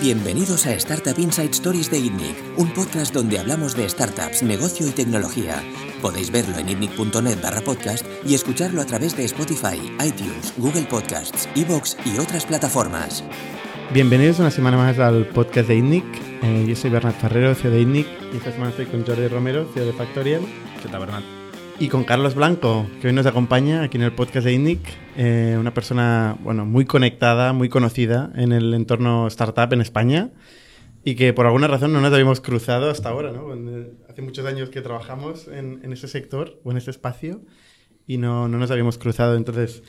[0.00, 4.92] Bienvenidos a Startup Inside Stories de ITNIC, un podcast donde hablamos de startups, negocio y
[4.92, 5.60] tecnología.
[6.00, 11.48] Podéis verlo en itnic.net barra podcast y escucharlo a través de Spotify, iTunes, Google Podcasts,
[11.56, 13.24] Evox y otras plataformas.
[13.92, 16.04] Bienvenidos una semana más al podcast de ITNIC.
[16.42, 19.68] Eh, yo soy Bernat Ferrero, CEO de ITNIC, y esta semana estoy con Jordi Romero,
[19.74, 20.42] CEO de Factorial.
[20.80, 21.37] ¿Qué tal, Bernat?
[21.80, 24.80] Y con Carlos Blanco, que hoy nos acompaña aquí en el podcast de INNIC,
[25.16, 30.32] eh, una persona bueno, muy conectada, muy conocida en el entorno startup en España
[31.04, 33.30] y que por alguna razón no nos habíamos cruzado hasta ahora.
[33.30, 33.52] ¿no?
[34.08, 37.42] Hace muchos años que trabajamos en, en ese sector o en ese espacio
[38.08, 39.36] y no, no nos habíamos cruzado.
[39.36, 39.84] Entonces,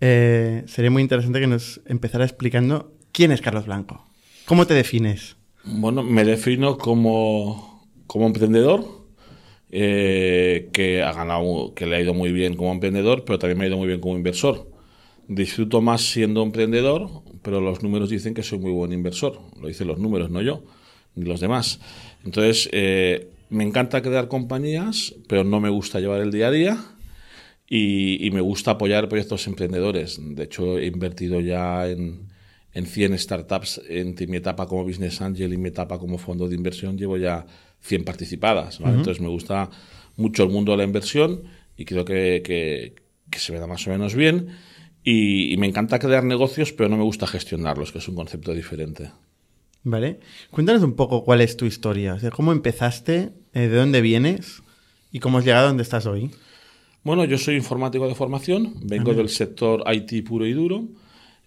[0.00, 4.06] eh, sería muy interesante que nos empezara explicando quién es Carlos Blanco.
[4.44, 5.36] ¿Cómo te defines?
[5.64, 9.03] Bueno, me defino como, como emprendedor
[9.76, 13.64] eh, que ha ganado, que le ha ido muy bien como emprendedor, pero también me
[13.64, 14.70] ha ido muy bien como inversor.
[15.26, 17.10] Disfruto más siendo emprendedor,
[17.42, 19.40] pero los números dicen que soy muy buen inversor.
[19.60, 20.62] Lo dicen los números, no yo,
[21.16, 21.80] ni los demás.
[22.24, 26.78] Entonces, eh, me encanta crear compañías, pero no me gusta llevar el día a día.
[27.68, 30.20] Y, me gusta apoyar proyectos emprendedores.
[30.22, 32.28] De hecho, he invertido ya en,
[32.74, 36.54] en 100 startups entre mi etapa como business angel y mi etapa como fondo de
[36.54, 36.96] inversión.
[36.96, 37.44] Llevo ya
[37.84, 38.80] 100 participadas.
[38.80, 39.70] Entonces me gusta
[40.16, 41.42] mucho el mundo de la inversión
[41.76, 42.42] y creo que,
[43.30, 44.48] que, se me da más o menos bien.
[45.04, 49.10] Y, me encanta crear negocios, pero no me gusta gestionarlos, que es un concepto diferente.
[49.82, 50.20] Vale.
[50.50, 52.14] Cuéntanos un poco cuál es tu historia.
[52.14, 53.32] O sea, ¿Cómo empezaste?
[53.52, 54.62] Eh, ¿De dónde vienes?
[55.12, 56.30] ¿Y cómo has llegado a donde estás hoy?
[57.02, 60.88] Bueno, yo soy informático de formación, vengo del sector IT puro y duro.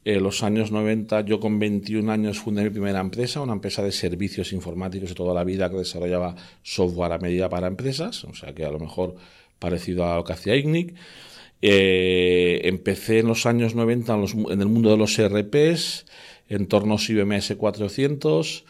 [0.08, 3.92] En los años 90, yo con 21 años fundé mi primera empresa, una empresa de
[3.92, 8.56] servicios informáticos de toda la vida que desarrollaba software a medida para empresas, o sea
[8.56, 9.16] que a lo mejor
[9.60, 10.96] parecido a lo que hacía IGNIC.
[11.62, 14.18] Eh, empecé en los años 90
[14.50, 16.06] en, el mundo de los ERPs,
[16.48, 18.64] entornos IBM 400,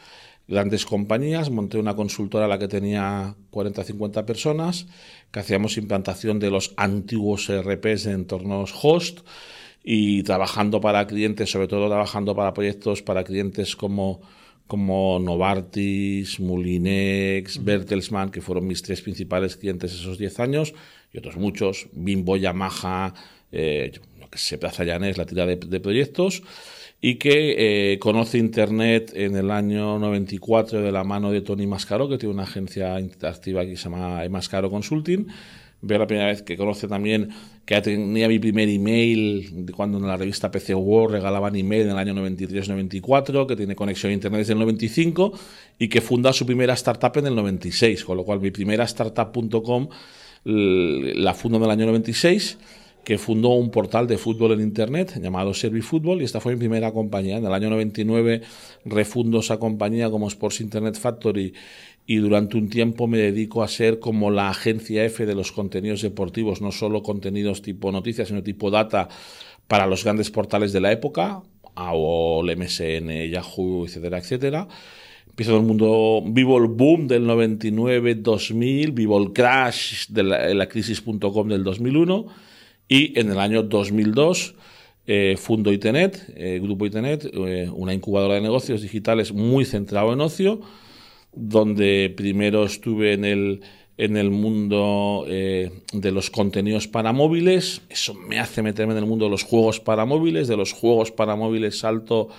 [0.48, 4.88] grandes compañías, monté una consultora a la que tenía 40-50 personas,
[5.30, 9.20] que hacíamos implantación de los antiguos ERPs en entornos host,
[9.90, 14.20] y trabajando para clientes, sobre todo trabajando para proyectos para clientes como,
[14.68, 20.74] como Novartis, Mulinex, Bertelsmann, que fueron mis tres principales clientes esos 10 años,
[21.14, 23.14] y otros muchos, Bimbo, Yamaha,
[23.54, 26.44] eh, lo que se Plaza Llanés, la tira de, proyectos,
[27.00, 32.10] y que eh, conoce Internet en el año 94 de la mano de Tony Mascaro,
[32.10, 35.28] que tiene una agencia interactiva que se llama Mascaro Consulting,
[35.82, 37.30] veo la primera vez que conoce también
[37.66, 41.98] que tenía mi primer email cuando en la revista PC World regalaban email en el
[41.98, 45.34] año 93-94, que tiene conexión a internet desde el 95
[45.78, 49.90] y que funda su primera startup en el 96, con lo cual mi primera startup.com
[50.46, 52.58] la fundó en el año 96
[53.08, 56.92] que fundó un portal de fútbol en Internet llamado Servifútbol y esta fue mi primera
[56.92, 57.38] compañía.
[57.38, 58.42] En el año 99
[58.84, 61.54] refundo esa compañía como Sports Internet Factory
[62.08, 66.02] y durante un tiempo me dedico a ser como la agencia F de los contenidos
[66.02, 69.10] deportivos, no solo contenidos tipo noticias, sino tipo data
[69.68, 71.44] para los grandes portales de la época,
[71.76, 74.68] AOL, MSN, Yahoo, etcétera, etcétera.
[75.28, 80.68] Empiezo en el mundo, vivo el boom del 99-2000, vivo el crash de la, la
[80.70, 82.26] crisis.com del 2001
[82.88, 84.56] y en el año 2002
[85.10, 90.20] eh, fundo Itenet, eh, Grupo Itenet, eh, una incubadora de negocios digitales muy centrado en
[90.20, 90.62] ocio,
[91.38, 93.62] donde primero estuve en el,
[93.98, 97.82] en el mundo de los contenidos para móviles.
[97.90, 100.48] Eso me hace meterme en el mundo de los juegos para móviles.
[100.48, 102.30] De los juegos para móviles salto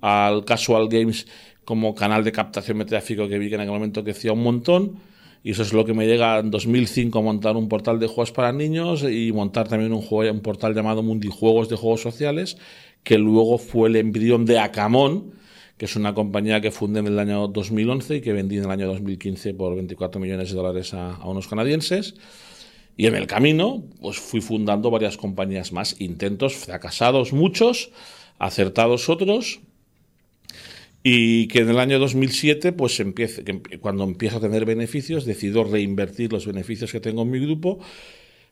[0.00, 1.26] al Casual Games
[1.64, 4.98] como canal de captación de tráfico que vi que en aquel momento crecía un montón
[5.44, 8.30] y eso es lo que me llega en 2005 a montar un portal de juegos
[8.30, 12.56] para niños y montar también un, juego, un portal llamado Mundijuegos de Juegos Sociales,
[13.02, 15.32] que luego fue el embrión de Acamón,
[15.82, 18.70] que es una compañía que fundé en el año 2011 y que vendí en el
[18.70, 22.14] año 2015 por 24 millones de dólares a, unos canadienses.
[22.96, 27.90] Y en el camino, pues fui fundando varias compañías más, intentos fracasados muchos,
[28.38, 29.58] acertados otros,
[31.02, 33.42] y que en el año 2007, pues empiece,
[33.80, 37.80] cuando empiezo a tener beneficios, decido reinvertir los beneficios que tengo en mi grupo,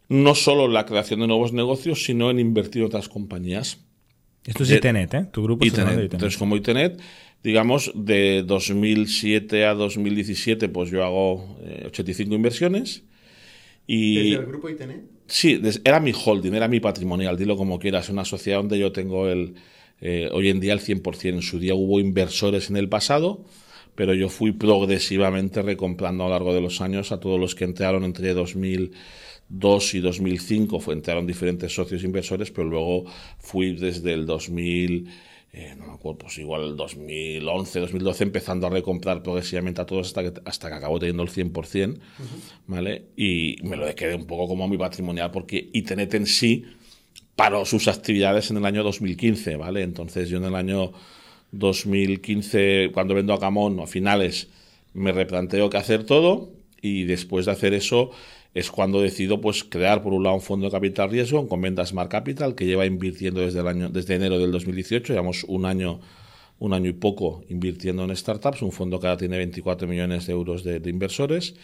[0.08, 3.78] no solo en la creación de nuevos negocios, sino en invertir en otras compañías.
[4.44, 5.26] Esto es Itenet, ¿eh?
[5.32, 6.12] Tu grupo es Itenet.
[6.12, 7.00] Entonces, como Itenet,
[7.42, 13.02] digamos, de 2007 a 2017, pues yo hago 85 eh, inversiones.
[13.86, 15.02] Y, ¿Desde el grupo Itenet?
[15.26, 19.28] Sí, era mi holding, era mi patrimonial, dilo como quieras, una sociedad donde yo tengo
[19.28, 19.54] el,
[20.00, 21.28] eh, hoy en día el 100%.
[21.28, 23.44] En su día hubo inversores en el pasado,
[23.94, 27.64] pero yo fui progresivamente recomprando a lo largo de los años a todos los que
[27.64, 28.34] entraron entre
[29.50, 33.04] 2002 y 2005, fue, entraron diferentes socios inversores, pero luego
[33.38, 35.10] fui desde el 2000
[35.52, 40.06] eh, no me acuerdo, pues igual el 2011, 2012, empezando a recomprar progresivamente a todos
[40.06, 41.98] hasta que, hasta que acabó teniendo el 100%,
[42.68, 43.06] ¿vale?
[43.16, 46.66] Y me lo quedé un poco como mi patrimonial porque Itenet en sí
[47.34, 49.82] paró sus actividades en el año 2015, ¿vale?
[49.82, 50.92] Entonces yo en el año
[51.50, 54.50] 2015, cuando vendo a Camón, a finales,
[54.94, 58.12] me replanteo qué hacer todo y después de hacer eso
[58.54, 61.86] es cuando decido pues crear por un lado un fondo de capital riesgo con Venta
[61.86, 66.00] Smart Capital que lleva invirtiendo desde el año desde enero del 2018, llevamos un año
[66.58, 70.32] un año y poco invirtiendo en startups, un fondo que ahora tiene 24 millones de
[70.32, 71.54] euros de, inversores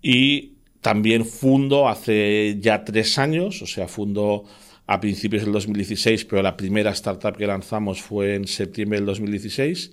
[0.00, 4.44] y también fundo hace ya tres años, o sea, fundo
[4.86, 9.92] a principios del 2016, pero la primera startup que lanzamos fue en septiembre del 2016.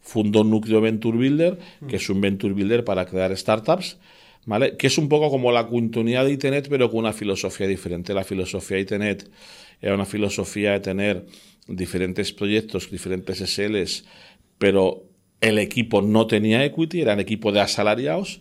[0.00, 3.98] Fundó Núcleo Venture Builder, que es un Venture Builder para crear startups
[4.46, 4.76] ¿vale?
[4.76, 8.14] Que es un poco como la continuidad de Itenet, pero con una filosofía diferente.
[8.14, 9.30] La filosofía de Itenet
[9.80, 11.26] era una filosofía de tener
[11.66, 14.04] diferentes proyectos, diferentes SLs,
[14.58, 15.04] pero
[15.40, 18.40] el equipo no tenía equity, era un equipo de asalariados.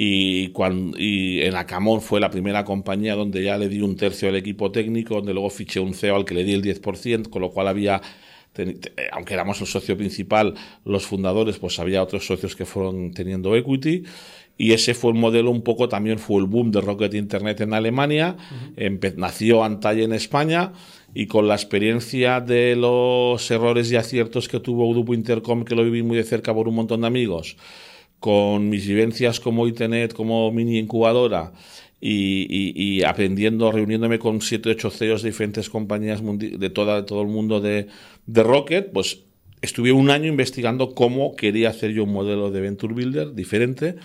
[0.00, 4.28] Y, cuando, y en Acamón fue la primera compañía donde ya le di un tercio
[4.28, 7.42] al equipo técnico, donde luego fiché un CEO al que le di el 10%, con
[7.42, 8.00] lo cual había
[9.12, 10.54] aunque éramos el socio principal,
[10.84, 14.02] los fundadores, pues había otros socios que fueron teniendo equity
[14.60, 17.72] y ese fue el modelo un poco, también fue el boom de Rocket Internet en
[17.72, 18.36] Alemania,
[19.16, 20.72] nació Antai en España
[21.14, 25.84] y con la experiencia de los errores y aciertos que tuvo Grupo Intercom, que lo
[25.84, 27.56] viví muy de cerca por un montón de amigos,
[28.18, 31.52] con mis vivencias como Internet, como mini incubadora,
[32.00, 37.28] y, aprendiendo, reuniéndome con siete ocho CEOs de diferentes compañías de, toda, de todo el
[37.28, 37.88] mundo de,
[38.26, 39.20] de Rocket, pues
[39.62, 43.96] estuve un año investigando cómo quería hacer yo un modelo de Venture Builder diferente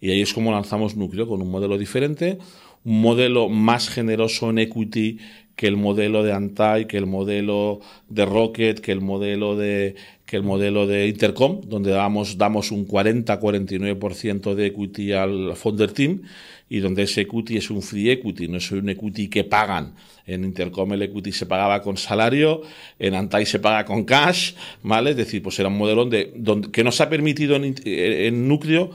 [0.00, 2.38] y ahí es como lanzamos Núcleo con un modelo diferente,
[2.84, 5.18] un modelo más generoso en equity
[5.56, 10.36] que el modelo de Antai, que el modelo de Rocket, que el modelo de que
[10.36, 16.20] el modelo de Intercom, donde damos, damos un 40-49% de equity al founder team
[16.68, 19.94] y donde ese equity es un free equity, no es un equity que pagan.
[20.26, 22.60] En Intercom el equity se pagaba con salario,
[22.98, 24.52] en Antai se paga con cash,
[24.82, 25.10] ¿vale?
[25.10, 28.90] Es decir, pues era un modelo donde, donde que nos ha permitido en, en núcleo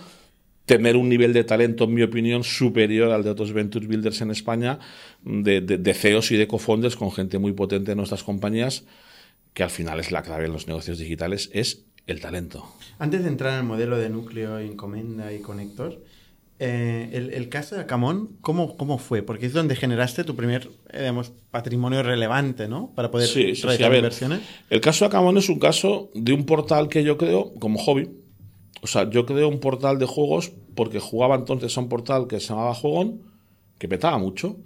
[0.66, 4.32] tener un nivel de talento, en mi opinión, superior al de otros Venture Builders en
[4.32, 4.80] España,
[5.24, 8.86] de, de, CEOs y de co-founders con gente muy potente en nuestras compañías,
[9.54, 12.66] que al final es la clave en los negocios digitales, es el talento.
[13.00, 16.02] Antes de entrar en el modelo de núcleo, encomenda y conector,
[16.60, 19.22] eh, el, caso de Acamón, ¿cómo, ¿cómo fue?
[19.22, 22.94] Porque es donde generaste tu primer digamos, patrimonio relevante, ¿no?
[22.96, 24.42] Para poder sí, sí, inversiones.
[24.70, 28.10] El caso de Acamón es un caso de un portal que yo creo como hobby,
[28.84, 32.42] o sea, yo creé un portal de juegos porque jugaba entonces a un portal que
[32.42, 33.22] se llamaba Juegón,
[33.80, 34.58] que petaba mucho.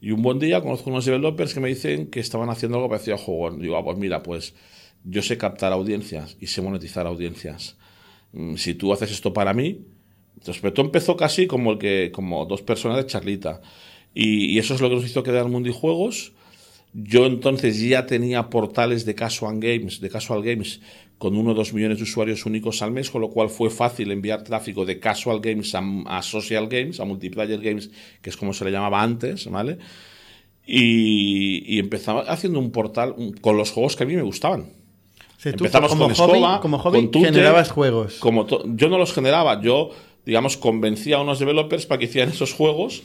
[0.00, 3.16] Y un buen día conozco unos developers que me dicen que estaban haciendo algo parecido
[3.16, 3.60] a Juegón.
[3.60, 4.54] Digo, ah, pues mira, pues
[5.04, 7.76] yo sé captar audiencias y sé monetizar audiencias.
[8.32, 9.84] Mm, si tú haces esto para mí,
[10.38, 13.60] entonces, pero empezó casi como que, como dos personas de charlita.
[14.14, 16.32] Y, y, eso es lo que nos hizo crear Mundi Juegos.
[16.94, 20.80] Yo entonces ya tenía portales de casual games, de casual games
[21.20, 24.10] con uno o dos millones de usuarios únicos al mes, con lo cual fue fácil
[24.10, 27.90] enviar tráfico de casual games a, social games, a multiplayer games,
[28.22, 29.76] que es como se le llamaba antes, ¿vale?
[30.64, 34.70] Y, empezaba haciendo un portal con los juegos que a mí me gustaban.
[35.44, 38.14] Empezamos como con Escoba, como hobby generabas juegos.
[38.14, 39.90] Como yo no los generaba, yo,
[40.24, 43.02] digamos, convencía a unos developers para que hicieran esos juegos,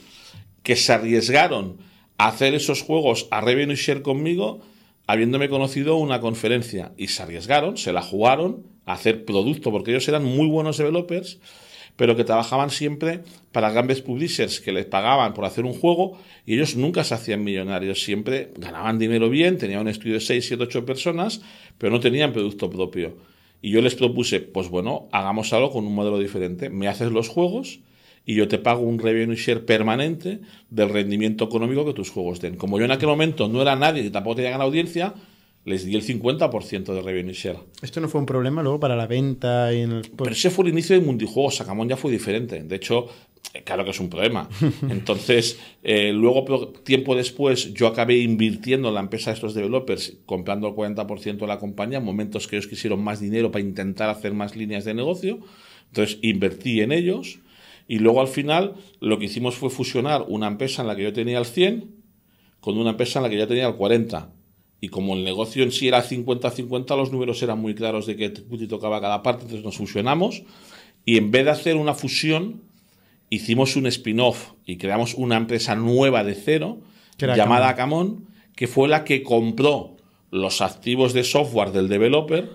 [0.62, 1.76] que se arriesgaron
[2.16, 4.62] a hacer esos juegos a revenue share conmigo
[5.06, 10.08] habiéndome conocido una conferencia y se arriesgaron, se la jugaron a hacer producto, porque ellos
[10.08, 11.38] eran muy buenos developers,
[11.96, 13.22] pero que trabajaban siempre
[13.52, 17.42] para grandes publishers que les pagaban por hacer un juego y ellos nunca se hacían
[17.42, 21.40] millonarios, siempre ganaban dinero bien, tenían un estudio de 6, 7, 8 personas,
[21.78, 23.16] pero no tenían producto propio.
[23.62, 27.28] Y yo les propuse, pues bueno, hagamos algo con un modelo diferente, me haces los
[27.28, 27.80] juegos
[28.26, 32.56] y yo te pago un revenue share permanente del rendimiento económico que tus juegos den.
[32.56, 35.14] Como yo en aquel momento no era nadie y tampoco tenía gran audiencia,
[35.64, 37.58] les di el 50% de revenue share.
[37.82, 39.72] ¿Esto no fue un problema luego para la venta?
[39.72, 40.02] Y en el...
[40.16, 41.56] Pero ese fue el inicio de Mundijuegos.
[41.56, 42.64] Sacamón ya fue diferente.
[42.64, 43.08] De hecho,
[43.54, 44.48] eh, claro que es un problema.
[44.90, 50.66] Entonces, eh, luego, tiempo después, yo acabé invirtiendo en la empresa de estos developers, comprando
[50.66, 54.34] el 40% de la compañía, en momentos que ellos quisieron más dinero para intentar hacer
[54.34, 55.38] más líneas de negocio.
[55.90, 57.38] Entonces, invertí en ellos
[57.88, 61.12] y luego al final lo que hicimos fue fusionar una empresa en la que yo
[61.12, 61.94] tenía el 100
[62.60, 64.32] con una empresa en la que ya tenía el 40.
[64.80, 68.32] Y como el negocio en sí era 50-50, los números eran muy claros de que
[68.32, 70.42] Qt tocaba cada parte, entonces nos fusionamos.
[71.04, 72.62] Y en vez de hacer una fusión,
[73.30, 76.78] hicimos un spin-off y creamos una empresa nueva de cero,
[77.18, 79.96] llamada Camón, que fue la que compró
[80.30, 82.50] los activos de software del developer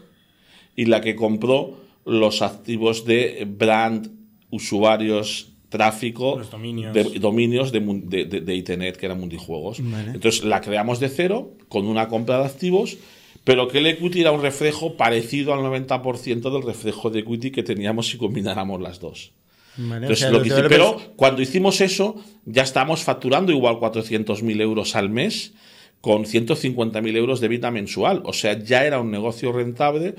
[0.76, 4.12] y la que compró los activos de brand,
[4.52, 6.94] usuarios, tráfico, Los dominios.
[6.94, 9.80] de dominios de, de, de- de Internet, que eran Mundijuegos.
[9.82, 10.12] Vale.
[10.12, 12.98] Entonces la creamos de cero, con una compra de activos,
[13.44, 17.64] pero que el equity era un reflejo parecido al 90% del reflejo de equity que
[17.64, 19.32] teníamos si combináramos las dos.
[19.78, 22.16] Vale, o Entonces, sea, lo que hice- pero cuando hicimos eso,
[22.46, 25.54] ya estábamos facturando igual 400.000 euros al mes
[26.02, 28.22] con 150.000 euros de vida mensual.
[28.26, 30.16] O sea, ya era un negocio rentable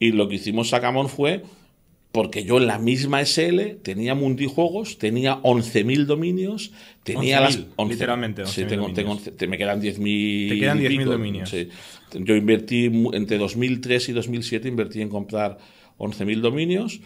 [0.00, 1.42] y lo que hicimos Sacamón fue,
[2.12, 6.72] porque yo en la misma SL tenía Mundijuegos, tenía 11.000 dominios,
[7.04, 7.66] tenía 11.000, las...
[7.76, 10.88] 11 literalmente, Sí, 11.000 tengo, tengo 11 te- me quedan 10.000 Te quedan y 10.000
[10.98, 11.50] pico, dominios.
[11.50, 11.68] sí.
[12.14, 15.58] Yo invertí entre 2003 y 2007 invertí en comprar
[15.98, 17.00] 11.000 dominios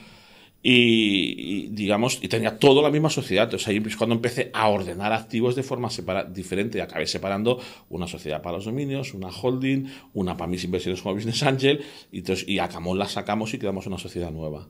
[0.64, 3.44] y, y, digamos y tenía todo la misma sociedad.
[3.44, 7.58] Entonces ahí es cuando empecé a ordenar activos de forma separa- diferente y acabé separando
[7.90, 11.80] una sociedad para los dominios, una holding, una para mis inversiones como Business Angel
[12.12, 14.68] y, entonces, y a Camón la sacamos y creamos una sociedad nueva.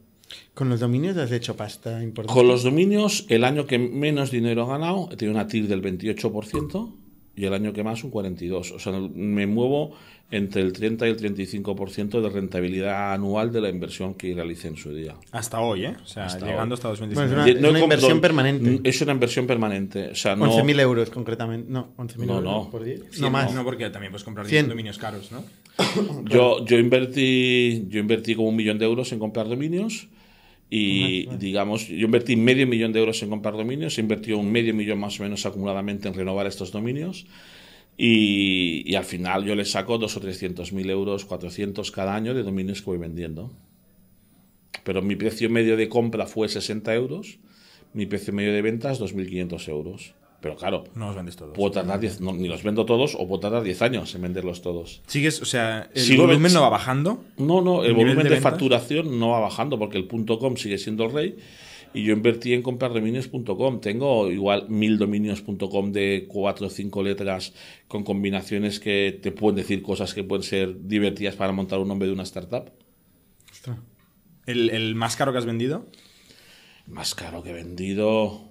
[0.54, 2.38] Con los dominios has hecho pasta importante.
[2.38, 5.82] Con los dominios, el año que menos dinero he ganado, he tenido una TIR del
[5.82, 6.92] 28%
[7.34, 8.74] y el año que más un 42%.
[8.74, 9.94] O sea, me muevo
[10.30, 14.78] entre el 30 y el 35% de rentabilidad anual de la inversión que realicé en
[14.78, 15.14] su día.
[15.30, 15.94] Hasta hoy, ¿eh?
[16.02, 16.76] O sea, Hasta llegando hoy.
[16.78, 17.34] hasta 2019.
[17.34, 18.80] Bueno, es una- es una he inversión permanente.
[18.88, 20.08] Es una inversión permanente.
[20.12, 21.70] O sea, no, 11.000 euros concretamente.
[21.70, 22.70] No, 11.000 No, euros no.
[22.70, 23.02] por 10.
[23.10, 23.52] Sí, no más.
[23.54, 24.70] No, porque también puedes comprar 100.
[24.70, 25.44] dominios caros, ¿no?
[26.30, 30.08] Yo, yo invertí, yo invertí como un millón de euros en comprar dominios
[30.74, 35.00] y digamos, yo invertí medio millón de euros en comprar dominios, invertí un medio millón
[35.00, 37.26] más o menos acumuladamente en renovar estos dominios
[37.98, 42.32] y, y al final yo le saco dos o trescientos mil euros, 400 cada año
[42.32, 43.52] de dominios que voy vendiendo.
[44.82, 47.38] Pero mi precio medio de compra fue 60 euros,
[47.92, 50.14] mi precio medio de ventas 2.500 euros.
[50.42, 51.54] Pero claro, No los vendes todos.
[51.56, 54.60] puedo tardar 10, no, ni los vendo todos o puedo tardar 10 años en venderlos
[54.60, 55.00] todos.
[55.06, 57.24] Sigues, o sea, el volumen no va bajando.
[57.38, 60.56] No, no, el ¿El nivel volumen de facturación no va bajando porque el punto .com
[60.56, 61.36] sigue siendo el rey
[61.94, 63.80] y yo invertí en comprar dominios.com.
[63.80, 67.52] Tengo igual mil dominios.com de cuatro o cinco letras
[67.86, 72.08] con combinaciones que te pueden decir cosas que pueden ser divertidas para montar un nombre
[72.08, 72.70] de una startup.
[73.50, 73.78] Ostras.
[74.46, 75.86] El, el más caro que has vendido.
[76.88, 78.50] Más caro que he vendido.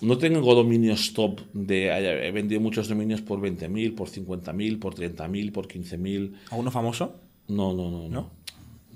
[0.00, 1.86] No tengo dominios top de.
[2.26, 6.32] He vendido muchos dominios por 20.000, por 50.000, por 30.000, por 15.000.
[6.50, 7.20] ¿Alguno famoso?
[7.48, 8.08] No, no, no, no.
[8.08, 8.44] ¿No?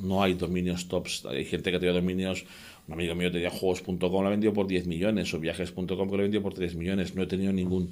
[0.00, 1.25] No hay dominios tops.
[1.26, 2.45] Hay gente que tiene dominios.
[2.87, 6.14] Un amigo mío tenía juegos.com, lo ha vendido por 10 millones, o viajes.com, que lo
[6.14, 7.14] ha vendido por 3 millones.
[7.14, 7.90] No he tenido ningún.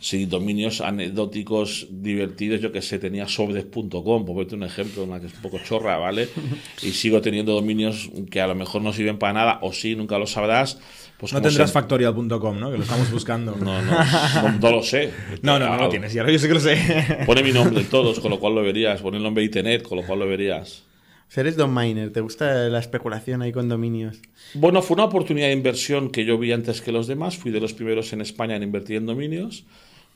[0.00, 5.26] Sí, dominios anecdóticos divertidos, yo que sé, tenía sobres.com, por ponerte un ejemplo, una que
[5.26, 6.28] es un poco chorra, ¿vale?
[6.82, 10.18] Y sigo teniendo dominios que a lo mejor no sirven para nada, o sí, nunca
[10.18, 10.80] lo sabrás.
[11.22, 12.72] Pues No tendrás factorial.com, ¿no?
[12.72, 13.54] Que lo estamos buscando.
[13.60, 15.12] No, no, no, no lo sé.
[15.42, 16.12] no, no, no lo tienes.
[16.12, 16.76] Ya lo- yo sé que lo sé.
[17.26, 19.00] Pone mi nombre en todos, con lo cual lo verías.
[19.00, 20.82] Pone el nombre de Internet, con lo cual lo verías.
[21.28, 24.18] O sea, eres Don Miner, ¿te gusta la especulación ahí con dominios?
[24.54, 27.36] Bueno, fue una oportunidad de inversión que yo vi antes que los demás.
[27.36, 29.64] Fui de los primeros en España en invertir en dominios,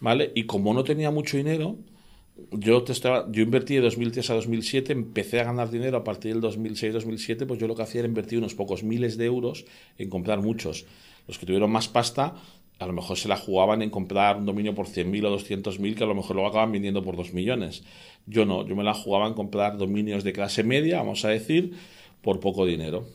[0.00, 0.32] ¿vale?
[0.34, 1.76] Y como no tenía mucho dinero,
[2.50, 6.34] yo, te estaba, yo invertí de 2003 a 2007, empecé a ganar dinero a partir
[6.34, 9.64] del 2006-2007, pues yo lo que hacía era invertir unos pocos miles de euros
[9.98, 10.86] en comprar muchos.
[11.26, 12.34] Los que tuvieron más pasta,
[12.78, 16.04] a lo mejor se la jugaban en comprar un dominio por 100.000 o 200.000, que
[16.04, 17.84] a lo mejor luego acaban vendiendo por 2 millones.
[18.26, 21.72] Yo no, yo me la jugaba en comprar dominios de clase media, vamos a decir,
[22.22, 23.06] por poco dinero.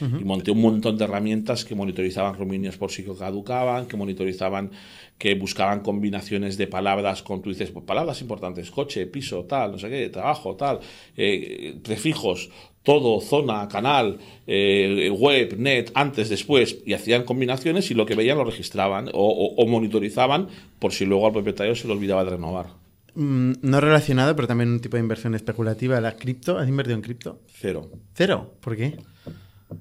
[0.00, 4.70] Y monté un montón de herramientas que monitorizaban dominios por si caducaban, que monitorizaban,
[5.18, 9.78] que buscaban combinaciones de palabras con, tú dices, pues, palabras importantes, coche, piso, tal, no
[9.78, 10.78] sé qué, trabajo, tal,
[11.16, 12.48] eh, prefijos,
[12.84, 18.38] todo, zona, canal, eh, web, net, antes, después, y hacían combinaciones y lo que veían
[18.38, 20.46] lo registraban o, o- o monitorizaban
[20.78, 22.66] por si luego al propietario se le olvidaba de renovar.
[23.14, 26.56] Mm, no relacionado, pero también un tipo de inversión especulativa, la cripto.
[26.56, 27.40] ¿Has invertido en cripto?
[27.52, 27.90] Cero.
[28.14, 28.54] Cero.
[28.60, 28.96] ¿Por qué?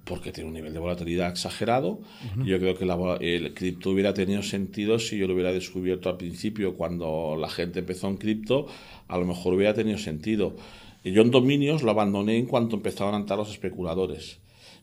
[0.04, 2.02] Porque tiene un nivel de volatilidad exagerado.
[2.44, 6.18] Yo creo que la el cripto hubiera tenido sentido si yo lo hubiera descubierto al
[6.18, 8.68] principio, cuando la gente empezó en cripto,
[9.08, 10.56] a lo mejor hubiera tenido sentido.
[11.04, 14.40] Y yo en dominios lo abandoné en cuanto empezaron a entrar los especuladores.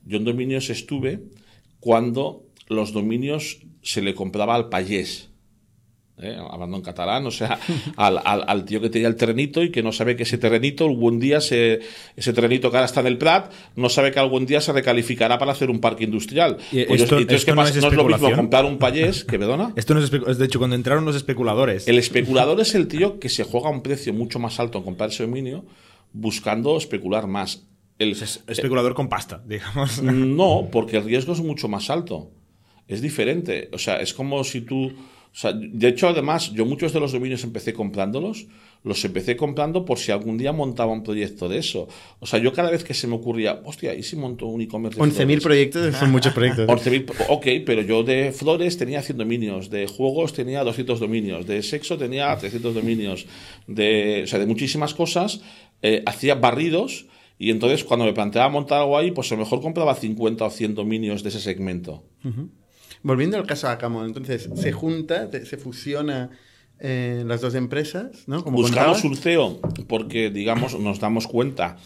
[0.07, 1.23] Yo en dominios estuve
[1.81, 5.29] cuando los dominios se le compraba al payés.
[6.19, 6.37] ¿Eh?
[6.51, 7.59] hablando en catalán, o sea,
[7.97, 10.85] al, al, al, tío que tenía el terrenito y que no sabe que ese terrenito,
[10.85, 11.81] algún día, se,
[12.17, 15.39] ese terrenito que ahora está en el Prat, no sabe que algún día se recalificará
[15.39, 16.59] para hacer un parque industrial.
[16.73, 17.81] Y pues esto, entonces, ¿qué pasa?
[17.81, 19.73] No es, lo mismo comprar un payés, que perdona.
[19.77, 21.89] Esto no es, es, de hecho, cuando entraron los especuladores.
[21.89, 24.85] El especulador es el tío que se juega a un precio mucho más alto en
[24.85, 25.65] comprar ese dominio,
[26.13, 27.67] buscando especular más.
[27.99, 30.03] El es especulador con pasta, digamos.
[30.03, 32.33] No, porque el riesgo es mucho más alto.
[32.89, 33.71] Es diferente.
[33.73, 34.93] O sea, es como si tú
[35.35, 38.47] o sea, de hecho, además, yo muchos de los dominios empecé comprándolos,
[38.85, 41.89] los empecé comprando por si algún día montaba un proyecto de eso.
[42.21, 44.97] O sea, yo cada vez que se me ocurría, hostia, ¿y si monto un e-commerce
[44.97, 46.69] de 11.000 proyectos son muchos proyectos.
[46.69, 51.65] 11.000, ok, pero yo de flores tenía 100 dominios, de juegos tenía 200 dominios, de
[51.65, 53.27] sexo tenía 300 dominios,
[53.67, 55.41] de, o sea, de muchísimas cosas,
[55.83, 57.07] eh, hacía barridos
[57.41, 60.51] y entonces cuando me planteaba montar algo ahí, pues a lo mejor compraba 50 o
[60.51, 62.05] 100 dominios de ese segmento.
[62.23, 62.64] Uh
[63.03, 66.31] Volviendo al caso de Acamo, entonces se junta, se fusiona
[66.81, 68.43] eh, las dos empresas, ¿no?
[68.43, 69.05] Como Buscamos contabas.
[69.05, 71.77] un CEO porque, digamos, nos damos cuenta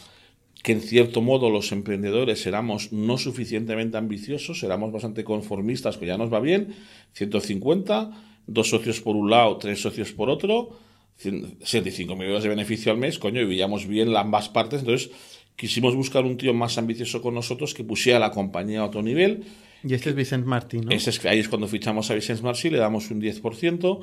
[0.62, 6.18] que en cierto modo los emprendedores éramos no suficientemente ambiciosos, éramos bastante conformistas, que ya
[6.18, 6.74] nos va bien,
[7.12, 8.10] 150,
[8.46, 10.76] dos socios por un lado, tres socios por otro,
[11.16, 15.10] 75 millones de beneficio al mes, coño, y veíamos bien ambas partes, entonces
[15.56, 19.44] quisimos buscar un tío más ambicioso con nosotros que pusiera la compañía a otro nivel,
[19.84, 20.90] y este es Vicente Martí, ¿no?
[20.90, 24.00] Ese es, ahí es cuando fichamos a Vicente Martí, le damos un 10%,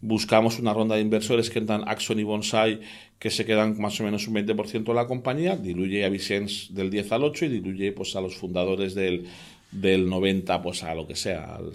[0.00, 2.80] buscamos una ronda de inversores que entran Axon y Bonsai,
[3.18, 6.90] que se quedan más o menos un 20% de la compañía, diluye a Vicente del
[6.90, 9.26] 10 al 8 y diluye pues, a los fundadores del,
[9.72, 11.72] del 90 pues, a lo que sea, al,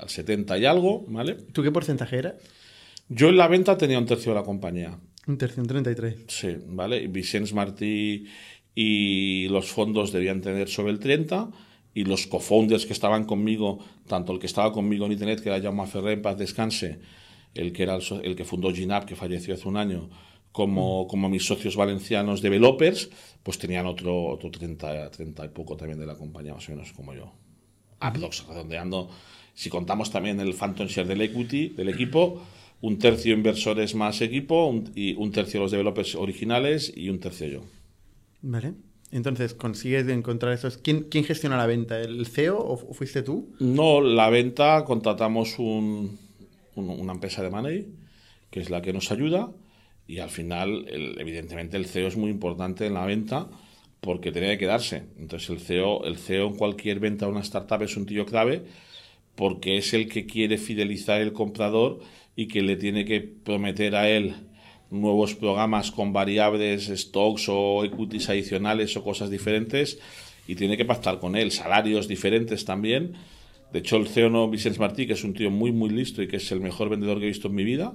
[0.00, 1.34] al 70 y algo, ¿vale?
[1.52, 2.34] ¿Tú qué porcentaje eras?
[3.08, 4.98] Yo en la venta tenía un tercio de la compañía.
[5.26, 6.16] Un tercio, un 33.
[6.28, 7.06] Sí, ¿vale?
[7.08, 8.26] Vicente Martí
[8.74, 11.50] y los fondos debían tener sobre el 30
[11.94, 15.62] y los co-founders que estaban conmigo, tanto el que estaba conmigo en Internet, que era
[15.62, 16.98] Jaume Ferrer, en paz descanse,
[17.54, 20.10] el que, era el, el que fundó Ginap, que falleció hace un año,
[20.50, 23.10] como, como mis socios valencianos developers,
[23.42, 26.92] pues tenían otro, otro 30, 30 y poco también de la compañía, más o menos
[26.92, 27.32] como yo.
[28.00, 29.08] Aprox, redondeando.
[29.54, 32.42] Si contamos también el Phantom Share del equity, del equipo,
[32.80, 37.46] un tercio inversores más equipo, un, y un tercio los developers originales y un tercio
[37.46, 37.60] yo.
[38.42, 38.74] Vale.
[39.14, 40.76] Entonces, ¿consigues encontrar esos?
[40.76, 42.00] ¿Quién, ¿Quién, gestiona la venta?
[42.00, 43.54] ¿El CEO o fuiste tú?
[43.60, 46.18] No, la venta contratamos un,
[46.74, 47.86] un, una empresa de money,
[48.50, 49.52] que es la que nos ayuda,
[50.08, 53.48] y al final, evidentemente, el CEO es muy importante en la venta
[54.00, 55.04] porque tenía que quedarse.
[55.16, 58.64] Entonces, el CEO, el CEO en cualquier venta de una startup es un tío clave
[59.36, 62.00] porque es el que quiere fidelizar el comprador
[62.34, 64.34] y que le tiene que prometer a él
[64.90, 69.98] nuevos programas con variables, stocks o equities adicionales o cosas diferentes
[70.46, 73.14] y tiene que pactar con él, salarios diferentes también.
[73.72, 76.28] De hecho, el CEO no, Vicente Martí, que es un tío muy, muy listo y
[76.28, 77.94] que es el mejor vendedor que he visto en mi vida,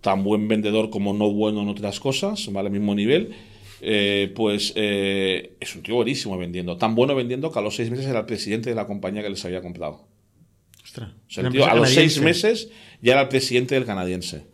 [0.00, 2.68] tan buen vendedor como no bueno en otras cosas, ¿vale?
[2.68, 3.34] Al mismo nivel,
[3.80, 6.76] eh, pues eh, es un tío buenísimo vendiendo.
[6.76, 9.30] Tan bueno vendiendo que a los seis meses era el presidente de la compañía que
[9.30, 10.06] les había comprado.
[10.84, 12.70] Ostras, o sea, el tío, a los seis meses
[13.00, 14.51] ya era el presidente del canadiense.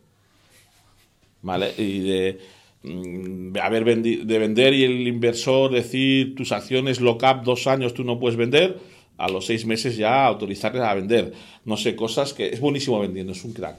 [1.42, 1.72] ¿Vale?
[1.76, 2.38] Y de
[2.82, 8.04] mm, haber vendi de vender y el inversor decir tus acciones lock-up dos años tú
[8.04, 8.78] no puedes vender,
[9.16, 11.32] a los seis meses ya autorizarles a vender.
[11.64, 13.78] No sé, cosas que es buenísimo vendiendo, es un crack.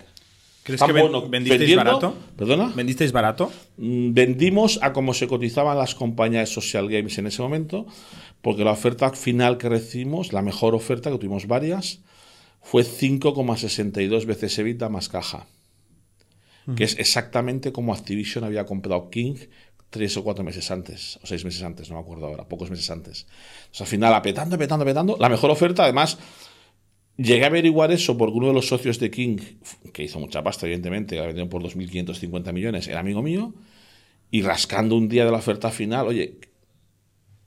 [0.63, 2.13] ¿Crees que bueno, vendisteis barato?
[2.36, 2.72] ¿Perdona?
[2.76, 3.52] ¿Vendisteis barato?
[3.78, 7.88] Mm, vendimos a como se cotizaban las compañías de social games en ese momento,
[8.41, 12.02] porque la oferta final que recibimos, la mejor oferta, que tuvimos varias,
[12.62, 15.48] fue 5,62 veces EBITDA más caja
[16.75, 19.36] que es exactamente como Activision había comprado King
[19.89, 22.91] tres o cuatro meses antes, o seis meses antes, no me acuerdo ahora, pocos meses
[22.91, 23.25] antes.
[23.71, 26.19] O sea, al final, apetando, apetando, apetando, la mejor oferta, además,
[27.17, 29.38] llegué a averiguar eso porque uno de los socios de King,
[29.91, 33.55] que hizo mucha pasta, evidentemente, la vendió por 2.550 millones, era amigo mío,
[34.29, 36.38] y rascando un día de la oferta final, oye,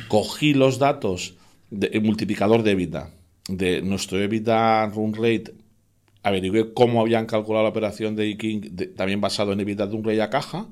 [0.08, 1.36] cogí los datos
[1.70, 3.10] del multiplicador de EBITDA,
[3.48, 5.54] de nuestro EBITDA run rate,
[6.24, 8.62] averigué cómo habían calculado la operación de King,
[8.96, 10.66] también basado en EBITDA de un rey a caja.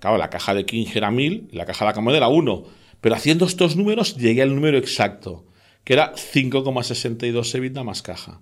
[0.00, 2.64] Claro, la caja de King era 1000 y la caja de la Camode era 1.
[3.00, 5.44] Pero haciendo estos números llegué al número exacto,
[5.84, 8.40] que era 5,62 EBITDA más caja.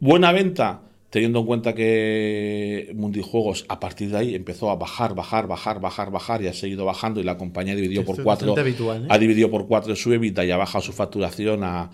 [0.00, 5.46] Buena venta, teniendo en cuenta que Mundijuegos a partir de ahí empezó a bajar, bajar,
[5.46, 9.08] bajar, bajar, bajar y ha seguido bajando y la compañía dividió por cuatro, habitual, ¿eh?
[9.10, 11.90] ha dividido por cuatro su EBITDA y ha bajado su facturación a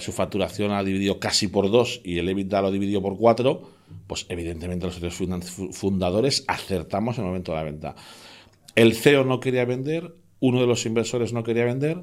[0.00, 3.70] su facturación ha dividido casi por dos y el EBITDA lo ha dividido por cuatro,
[4.06, 5.14] pues evidentemente los tres
[5.72, 7.94] fundadores acertamos en el momento de la venta.
[8.74, 12.02] El CEO no quería vender, uno de los inversores no quería vender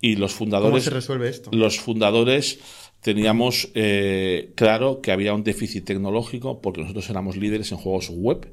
[0.00, 0.70] y los fundadores...
[0.70, 1.50] ¿Cómo se resuelve esto?
[1.52, 2.60] Los fundadores
[3.00, 8.52] teníamos eh, claro que había un déficit tecnológico porque nosotros éramos líderes en juegos web.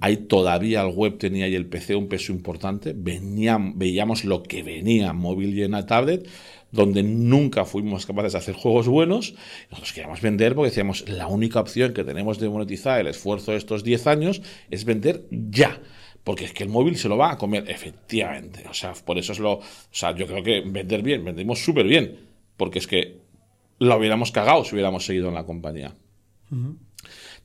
[0.00, 2.94] Ahí todavía el web tenía y el PC un peso importante.
[2.94, 6.28] veíamos lo que venía móvil y en la tablet,
[6.70, 9.34] donde nunca fuimos capaces de hacer juegos buenos.
[9.70, 13.58] Nosotros queríamos vender porque decíamos, la única opción que tenemos de monetizar el esfuerzo de
[13.58, 15.80] estos 10 años es vender ya
[16.28, 18.62] porque es que el móvil se lo va a comer, efectivamente.
[18.68, 19.54] O sea, por eso es lo.
[19.54, 22.18] O sea, yo creo que vender bien, vendimos súper bien,
[22.54, 23.17] porque es que
[23.78, 25.94] lo hubiéramos cagado si hubiéramos seguido en la compañía.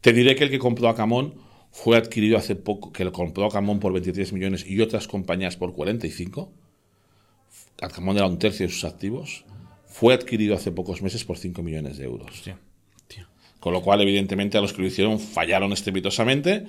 [0.01, 1.35] Te diré que el que compró a Camón
[1.71, 5.57] fue adquirido hace poco, que lo compró a Camón por 23 millones y otras compañías
[5.57, 6.51] por 45.
[7.75, 9.45] Camón era un tercio de sus activos.
[9.87, 12.43] Fue adquirido hace pocos meses por 5 millones de euros.
[13.59, 16.65] Con lo cual, evidentemente, a los que lo hicieron fallaron estrepitosamente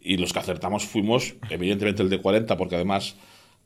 [0.00, 3.16] y los que acertamos fuimos, evidentemente, el de 40, porque además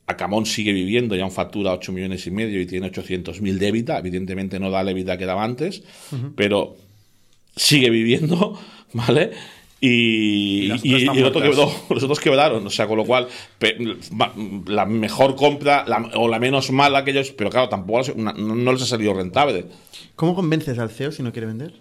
[0.05, 3.99] Acamón sigue viviendo, ya un factura 8 millones y medio y tiene 800.000 de EBITDA.
[3.99, 5.83] Evidentemente no da la EBITDA que daba antes,
[6.35, 6.75] pero
[7.55, 8.59] sigue viviendo,
[8.93, 9.31] ¿vale?
[9.79, 13.27] Y, y, los otros quebraron, o sea, con lo cual,
[14.67, 15.85] la mejor compra
[16.15, 19.65] o la menos mala que ellos, pero claro, tampoco no les ha salido rentable.
[20.15, 21.73] ¿Cómo convences al CEO si no quiere vender?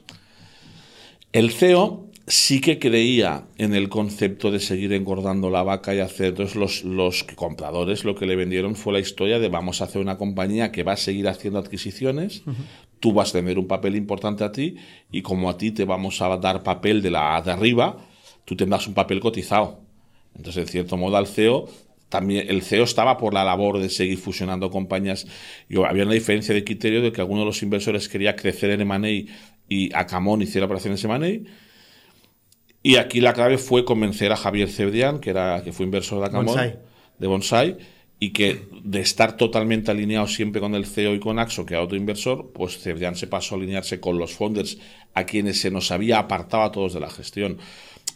[1.33, 6.29] El CEO sí que creía en el concepto de seguir engordando la vaca y hacer.
[6.29, 10.01] Entonces, los, los compradores lo que le vendieron fue la historia de vamos a hacer
[10.01, 12.43] una compañía que va a seguir haciendo adquisiciones,
[13.01, 14.77] tú vas a tener un papel importante a ti
[15.11, 17.99] y como a ti te vamos a dar papel de la de arriba,
[18.45, 19.81] tú tendrás un papel cotizado.
[20.37, 21.69] Entonces, en cierto modo, al CEO
[22.09, 25.27] también el CEO estaba por la labor de seguir fusionando compañías.
[25.71, 28.83] Y había una diferencia de criterio de que alguno de los inversores quería crecer en
[28.83, 29.33] M&A
[29.67, 31.51] y Acamón hiciera operaciones en M&A
[32.83, 36.27] y aquí la clave fue convencer a Javier Cebrián, que, era, que fue inversor de
[36.27, 36.75] Acamón,
[37.19, 37.79] de Bonsai,
[38.19, 41.83] y que de estar totalmente alineado siempre con el CEO y con Axo, que era
[41.83, 44.79] otro inversor, pues Cebrián se pasó a alinearse con los founders
[45.15, 47.59] a quienes se nos había apartado a todos de la gestión.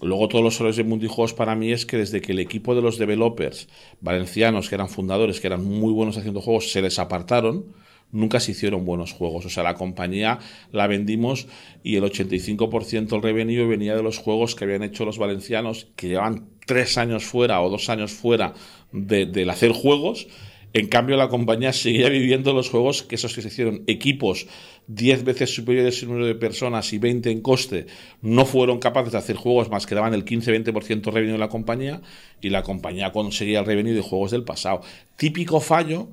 [0.03, 2.83] Luego todos los errores de Multijuegos para mí es que desde que el equipo de
[2.83, 3.69] los developers
[4.01, 7.67] valencianos, que eran fundadores, que eran muy buenos haciendo juegos, se les apartaron,
[8.13, 9.47] nunca se hicieron buenos juegos.
[9.47, 10.39] O sea, la compañía
[10.73, 11.47] la vendimos
[11.83, 16.09] y el 85% del revenue venía de los juegos que habían hecho los valencianos, que
[16.09, 18.55] llevan tres años fuera o dos años fuera
[18.93, 20.29] de, del hacer juegos.
[20.73, 24.47] En cambio, la compañía seguía viviendo los juegos que esos que se hicieron equipos
[24.89, 27.87] 10 veces superiores en número de personas y 20 en coste,
[28.21, 31.49] no fueron capaces de hacer juegos más que daban el 15-20% de revenue de la
[31.49, 32.03] compañía
[32.43, 34.83] y la compañía conseguía el revenue de juegos del pasado.
[35.17, 36.09] Típico fallo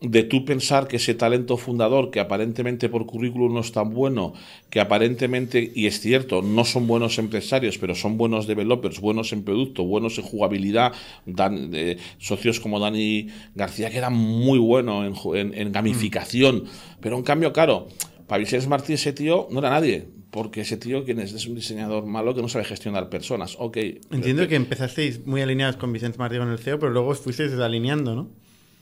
[0.00, 4.32] de tú pensar que ese talento fundador, que aparentemente por currículum no es tan bueno,
[4.70, 9.44] que aparentemente, y es cierto, no son buenos empresarios, pero son buenos developers, buenos en
[9.44, 10.92] producto, buenos en jugabilidad,
[11.26, 16.64] dan, eh, socios como Dani García, que era muy bueno en, gamificación,
[17.00, 17.88] pero en cambio, claro,
[18.26, 21.56] para Vicente Martí ese tío no era nadie, porque ese tío, quien es, es un
[21.56, 23.56] diseñador malo que no sabe gestionar personas.
[23.58, 23.76] Ok.
[24.12, 28.14] Entiendo que empezasteis muy alineados con Vicente Martí con el CEO, pero luego fuisteis desalineando,
[28.14, 28.30] ¿no?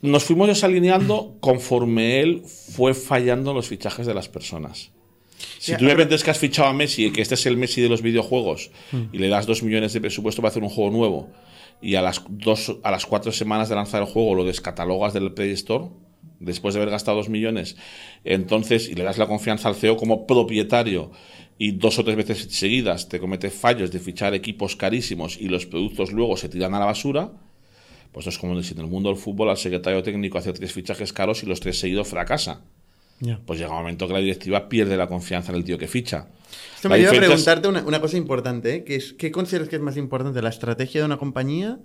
[0.01, 4.91] Nos fuimos desalineando conforme él fue fallando los fichajes de las personas.
[5.57, 7.89] Si tú me vendes que has fichado a Messi, que este es el Messi de
[7.89, 9.03] los videojuegos, hmm.
[9.13, 11.29] y le das dos millones de presupuesto para hacer un juego nuevo,
[11.81, 15.33] y a las, dos, a las cuatro semanas de lanzar el juego lo descatalogas del
[15.33, 15.85] Play Store,
[16.39, 17.77] después de haber gastado dos millones,
[18.23, 21.11] entonces, y le das la confianza al CEO como propietario,
[21.57, 25.65] y dos o tres veces seguidas te comete fallos de fichar equipos carísimos y los
[25.65, 27.33] productos luego se tiran a la basura,
[28.19, 31.13] pues es como si en el mundo del fútbol al secretario técnico hace tres fichajes
[31.13, 32.59] caros y los tres seguidos fracasa.
[33.45, 36.27] Pues llega un momento que la directiva pierde la confianza en el tío que ficha.
[36.75, 38.83] Esto me a preguntarte una, cosa importante, ¿eh?
[38.87, 41.79] es, ¿qué consideras que es más importante, la estrategia de una compañía,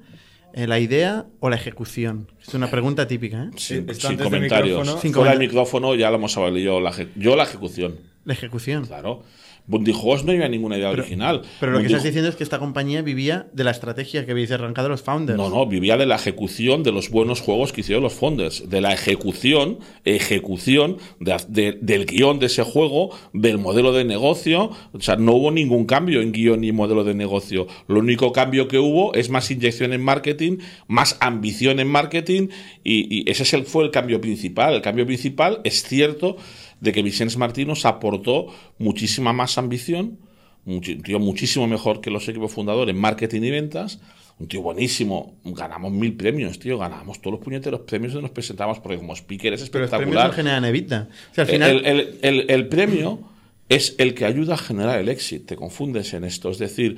[0.55, 2.27] eh, la idea o la ejecución?
[2.44, 3.51] Es una pregunta típica, ¿eh?
[3.57, 5.01] Sin, comentarios.
[5.01, 7.97] Sin Fuera del micrófono ya lo hemos hablado yo, la, yo la ejecución.
[8.25, 8.87] La ejecución.
[8.87, 9.23] Claro.
[9.66, 11.40] Bundijuegos no había ninguna idea original.
[11.59, 14.50] Pero lo que estás diciendo es que esta compañía vivía de la estrategia que habéis
[14.50, 15.38] arrancado los founders.
[15.38, 18.83] No, no, vivía de la ejecución de los buenos juegos que hicieron los founders, de
[18.83, 24.70] la ejecución, ejecución del guion de ese juego, del modelo de negocio.
[24.92, 27.66] O sea, no hubo ningún cambio en guion ni modelo de negocio.
[27.88, 32.48] Lo único cambio que hubo es más inyección en marketing, más ambición en marketing
[32.83, 34.74] y, y ese fue el cambio principal.
[34.74, 36.37] El cambio principal es cierto
[36.80, 38.46] de que Vicente Martí nos aportó
[38.78, 40.18] muchísima más ambición,
[40.64, 44.00] muchísimo mejor que los equipos fundadores en marketing y ventas,
[44.38, 45.37] un tío buenísimo.
[45.44, 46.76] Ganamos mil premios, tío.
[46.76, 50.00] Ganamos todos los puñeteros premios donde nos presentamos porque como speaker es espectacular.
[50.00, 51.08] Pero los premios no generan evita.
[51.30, 51.82] O sea, al final...
[51.84, 53.20] el, el, el premio
[53.68, 55.46] es el que ayuda a generar el éxito.
[55.46, 56.50] Te confundes en esto.
[56.50, 56.96] Es decir,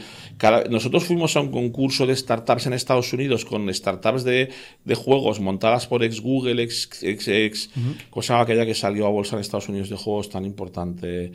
[0.68, 4.50] nosotros fuimos a un concurso de startups en Estados Unidos con startups de,
[4.94, 7.70] juegos montadas por ex Google, ex, ex, ex
[8.10, 11.32] cosa aquella que salió a bolsa en Estados Unidos de juegos tan importante.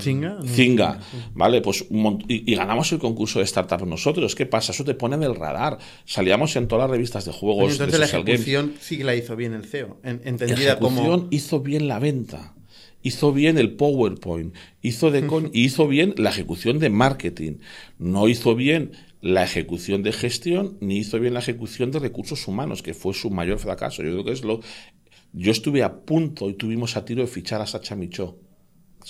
[0.00, 0.40] Zinga.
[0.44, 1.00] Zinga.
[1.34, 1.84] Vale, pues
[2.28, 4.34] y, ganamos el concurso de startups nosotros.
[4.34, 4.72] ¿Qué pasa?
[4.72, 5.78] Eso te pone en el radar.
[6.04, 7.72] Salíamos en todas las revistas de juegos.
[7.72, 9.98] entonces la ejecución sí que la hizo bien el CEO.
[10.02, 12.54] entendida la ejecución hizo bien la venta
[13.04, 17.58] hizo bien el PowerPoint, hizo, de hizo bien la ejecución de marketing,
[17.98, 22.82] no hizo bien la ejecución de gestión, ni hizo bien la ejecución de recursos humanos,
[22.82, 24.02] que fue su mayor fracaso.
[24.02, 24.60] Yo creo que es lo.
[25.32, 28.38] Yo estuve a punto y tuvimos a tiro de fichar a Sacha Micho,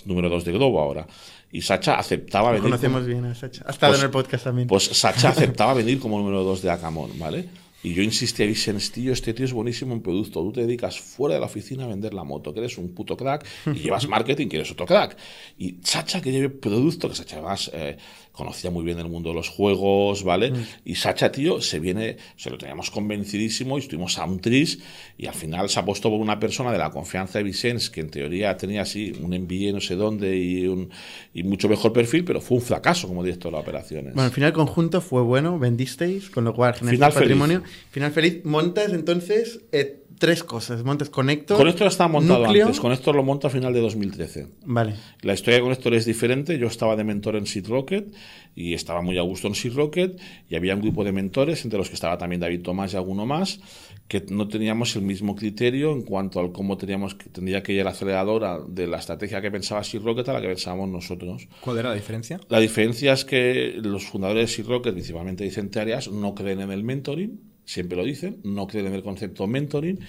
[0.05, 1.07] número 2 de Globo ahora.
[1.51, 2.65] Y Sacha aceptaba venir.
[2.65, 3.65] Conocemos bien a Sacha.
[3.67, 4.69] Ha estado pues en el podcast también.
[4.69, 7.49] Pues Sacha aceptaba venir como número 2 de Acamón, ¿vale?
[7.85, 10.41] Y yo insistí a Vicens, tío, este tío es buenísimo en producto.
[10.41, 13.15] Tú te dedicas fuera de la oficina a vender la moto, que eres un puto
[13.15, 15.19] crack y llevas marketing, que eres otro crack.
[15.59, 17.99] Y Sacha, que lleve producto, que Sacha además eh,
[18.35, 20.51] conocía muy bien el mundo de los juegos, ¿vale?
[20.51, 20.67] Mm.
[20.85, 24.81] Y Sacha, tío, se viene, se lo teníamos convencidísimo y estuvimos a un tris
[25.17, 28.01] y al final se ha puesto por una persona de la confianza de Vicens, que
[28.01, 30.91] en teoría tenía así un envío no sé dónde y, un,
[31.33, 34.15] y mucho mejor perfil, pero fue un fracaso como director de operaciones.
[34.15, 37.63] Bueno, al final el conjunto fue bueno, vendisteis, con lo cual final patrimonio.
[37.91, 38.45] Final feliz.
[38.45, 39.61] Montas entonces...
[39.71, 40.85] Eh, tres cosas.
[40.85, 41.57] Montes Connector.
[41.57, 42.81] Connector estaba montado antes.
[42.81, 44.49] Connector lo monta a final de 2013.
[44.65, 44.95] Vale.
[45.23, 46.59] La historia de Connector es diferente.
[46.59, 48.15] Yo estaba de mentor en Seed Rocket
[48.55, 51.79] y estaba muy a gusto en Seed Rocket y había un grupo de mentores, entre
[51.79, 53.61] los que estaba también David Tomás y alguno más,
[54.09, 57.85] que no teníamos el mismo criterio en cuanto al cómo teníamos que, tendría que ir
[57.85, 61.49] la aceleradora de la estrategia que pensaba Seed Rocket a la que pensábamos nosotros.
[61.61, 62.41] ¿Cuál era la diferencia?
[62.49, 66.71] La diferencia es que los fundadores de Seed Rocket, principalmente Vicente Arias, no creen en
[66.71, 70.01] el mentoring siempre lo dicen, no creen en el concepto mentoring.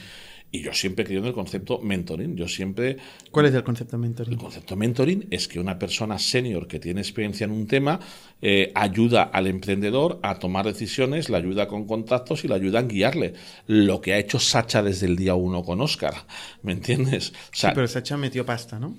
[0.51, 2.37] Y yo siempre creo en el concepto mentoring.
[2.37, 2.95] Yo siempre.
[3.29, 4.33] ¿Cuál es el concepto mentoring?
[4.33, 7.99] El concepto mentoring es que una persona senior que tiene experiencia en un tema
[8.41, 12.83] eh, ayuda al emprendedor a tomar decisiones, le ayuda con contactos y le ayuda a
[12.83, 13.33] guiarle.
[13.67, 16.13] Lo que ha hecho Sacha desde el día uno con Oscar.
[16.61, 17.33] ¿Me entiendes?
[17.51, 18.95] sí, pero Sacha metió pasta, ¿no?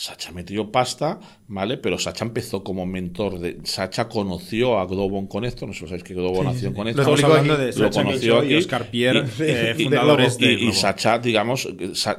[0.00, 1.76] Sacha metió pasta, ¿vale?
[1.76, 3.58] Pero Sacha empezó como mentor de.
[3.64, 7.02] Sacha conoció a Globon con esto, no sé si sabéis que Globon nació con esto.
[7.02, 11.18] Lo, hablando de lo conoció y Oscar Pierre, y, eh, fundadores de, y, y, Sacha,
[11.18, 11.68] digamos,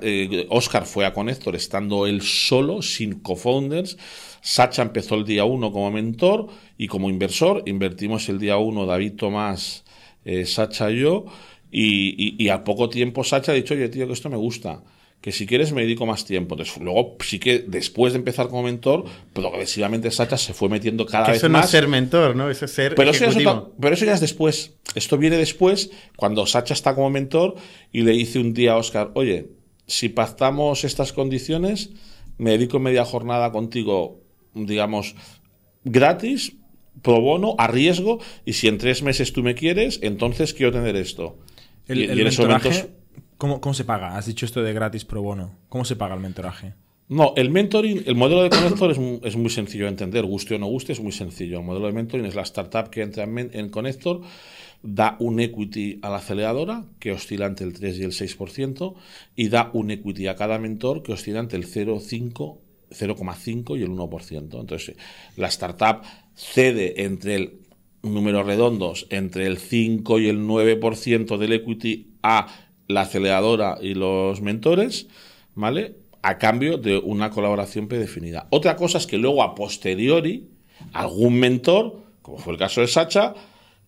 [0.04, 3.98] eh, Oscar fue a Connector estando él solo, sin co-founders.
[4.42, 7.64] Sacha empezó el día uno como mentor y como inversor.
[7.66, 9.86] Invertimos el día uno David Tomás,
[10.24, 11.26] eh, Sacha y yo.
[11.72, 14.84] Y, y, a poco tiempo Sacha ha dicho, oye, tío, que esto me gusta
[15.22, 16.56] que si quieres me dedico más tiempo.
[16.56, 21.28] Entonces, luego sí que después de empezar como mentor, progresivamente Sacha se fue metiendo cada
[21.28, 21.60] vez eso más.
[21.60, 22.50] Eso no es ser mentor, ¿no?
[22.50, 24.74] Eso es ser pero eso, ya pero eso ya es después.
[24.96, 27.56] Esto viene después, cuando Sacha está como mentor
[27.92, 29.50] y le dice un día a Oscar, oye,
[29.86, 31.92] si pactamos estas condiciones,
[32.40, 34.22] me dedico media jornada contigo,
[34.56, 35.16] digamos,
[35.84, 36.54] gratis,
[37.04, 40.96] pro bono, a riesgo, y si en tres meses tú me quieres, entonces quiero tener
[40.96, 41.38] esto.
[41.88, 42.88] El, y, en esos momentos
[43.42, 44.18] ¿Cómo, se paga?
[44.18, 45.58] Has dicho esto de gratis pro bono.
[45.68, 46.76] ¿Cómo se paga el mentoraje?
[47.10, 48.92] No, el mentoring, el modelo de Connector
[49.24, 51.58] es, muy sencillo de entender, guste o no guste, es muy sencillo.
[51.58, 54.22] El modelo de mentoring es la startup que entra en, en Connector,
[54.84, 58.94] da un equity a la aceleradora, que oscila entre el 3 y el 6%,
[59.36, 62.60] y da un equity a cada mentor, que oscila entre el 0,5
[62.92, 64.60] 0,5 y el 1%.
[64.60, 64.96] Entonces,
[65.36, 66.04] la startup
[66.36, 67.62] cede entre el
[68.04, 72.48] números redondos, entre el 5 y el 9% del equity a
[72.88, 75.08] la aceleradora y los mentores,
[75.56, 75.96] ¿vale?
[76.22, 78.48] A cambio de una colaboración predefinida.
[78.50, 80.48] Otra cosa es que luego a posteriori
[80.94, 83.34] algún mentor, como fue el caso de Sacha,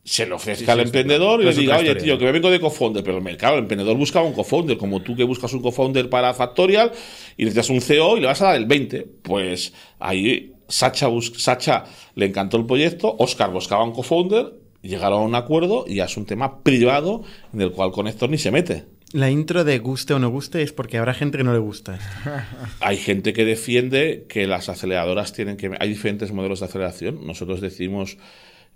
[0.03, 3.03] se le ofrezca al emprendedor y le diga, oye, tío, que me vengo de cofounder,
[3.03, 6.34] pero el mercado, el emprendedor buscaba un cofounder, como tú que buscas un cofounder para
[6.34, 6.91] Factorial
[7.38, 9.08] y necesitas un CEO y le vas a dar el 20.
[9.21, 14.53] Pues ahí Sacha, Sacha le encantó el proyecto, Oscar buscaba un cofounder,
[14.84, 18.38] llegaron a un acuerdo y ya es un tema privado en el cual Conector ni
[18.38, 18.86] se mete.
[19.12, 22.00] La intro de guste o no guste es porque habrá gente que no le gusta.
[22.82, 25.72] Hay gente que defiende que las aceleradoras tienen que...
[25.80, 27.26] Hay diferentes modelos de aceleración.
[27.26, 28.17] Nosotros decidimos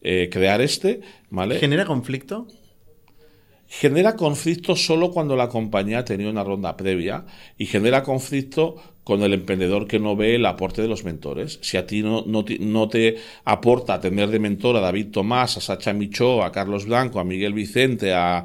[0.01, 1.57] eh, crear este, ¿vale?
[1.57, 2.47] ¿Genera conflicto?
[3.67, 7.25] Genera conflicto solo cuando la compañía ha tenido una ronda previa
[7.57, 8.75] y genera conflicto
[9.07, 11.59] con el emprendedor que no ve el aporte de los mentores.
[11.61, 13.15] Si a ti no, no, te,
[13.45, 17.53] aporta tener de mentor a David Tomás, a Sacha Micho, a Carlos Blanco, a Miguel
[17.53, 18.43] Vicente, a,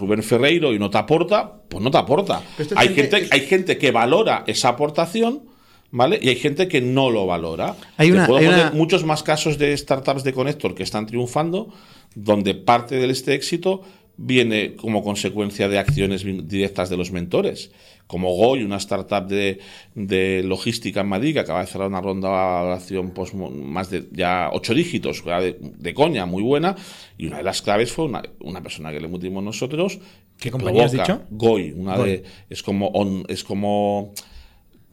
[0.00, 2.40] Rubén Ferreiro y no te aporta, pues no te aporta.
[2.74, 5.52] Hay gente, hay gente que valora esa aportación.
[5.94, 6.18] ¿Vale?
[6.22, 7.76] Y hay gente que no lo valora.
[7.98, 11.68] Hay, una, muchos más casos de startups de Connector que están triunfando
[12.14, 13.82] donde parte de este éxito
[14.16, 17.72] viene como consecuencia de acciones directas de los mentores.
[18.06, 19.58] Como Goy, una startup de,
[19.94, 24.08] de logística en Madrid que acaba de cerrar una ronda de valoración pues, más de
[24.12, 26.76] ya ocho dígitos, de, de, coña, muy buena.
[27.16, 29.98] Y una de las claves fue una, una persona que le metimos nosotros.
[30.38, 31.22] ¿Qué compañía has dicho?
[31.30, 32.08] Goy, una Goy.
[32.08, 32.24] de.
[32.50, 32.88] Es como.
[32.88, 34.12] On, es como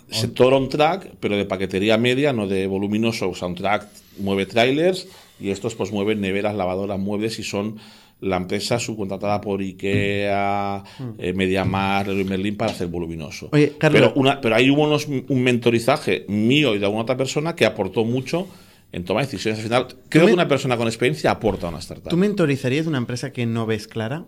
[0.09, 3.29] sector on track, pero de paquetería media, no de voluminoso.
[3.29, 5.07] O sea, on track mueve trailers
[5.39, 7.77] y estos pues mueven neveras, lavadoras, muebles y son
[8.21, 10.83] la empresa subcontratada por IKEA,
[11.17, 13.49] eh, MediaMar, Leroy Merlin para hacer voluminoso.
[13.51, 14.01] Oye, Carlos.
[14.01, 17.65] pero, una, pero ahí hubo unos, un mentorizaje mío y de alguna otra persona que
[17.65, 18.47] aportó mucho
[18.91, 19.59] en toma de decisiones.
[19.59, 22.09] Al final, creo que una persona con experiencia aporta a una startup.
[22.09, 24.25] ¿Tú mentorizarías una empresa que no ves clara?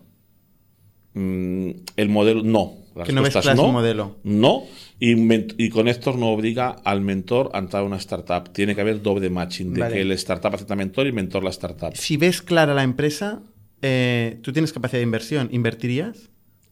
[1.14, 2.78] Mm, el modelo, no.
[3.06, 3.72] Que no ves claro no.
[3.72, 4.18] modelo.
[4.24, 4.64] No.
[5.00, 8.52] Y, con esto no obliga al mentor a entrar a una startup.
[8.54, 9.96] Tiene que haber doble matching de Vale.
[9.96, 11.96] que el startup acepta mentor y el mentor la startup.
[11.96, 13.42] Si ves clara la empresa,
[13.82, 15.50] eh, tú tienes capacidad de inversión.
[15.52, 16.30] ¿Invertirías?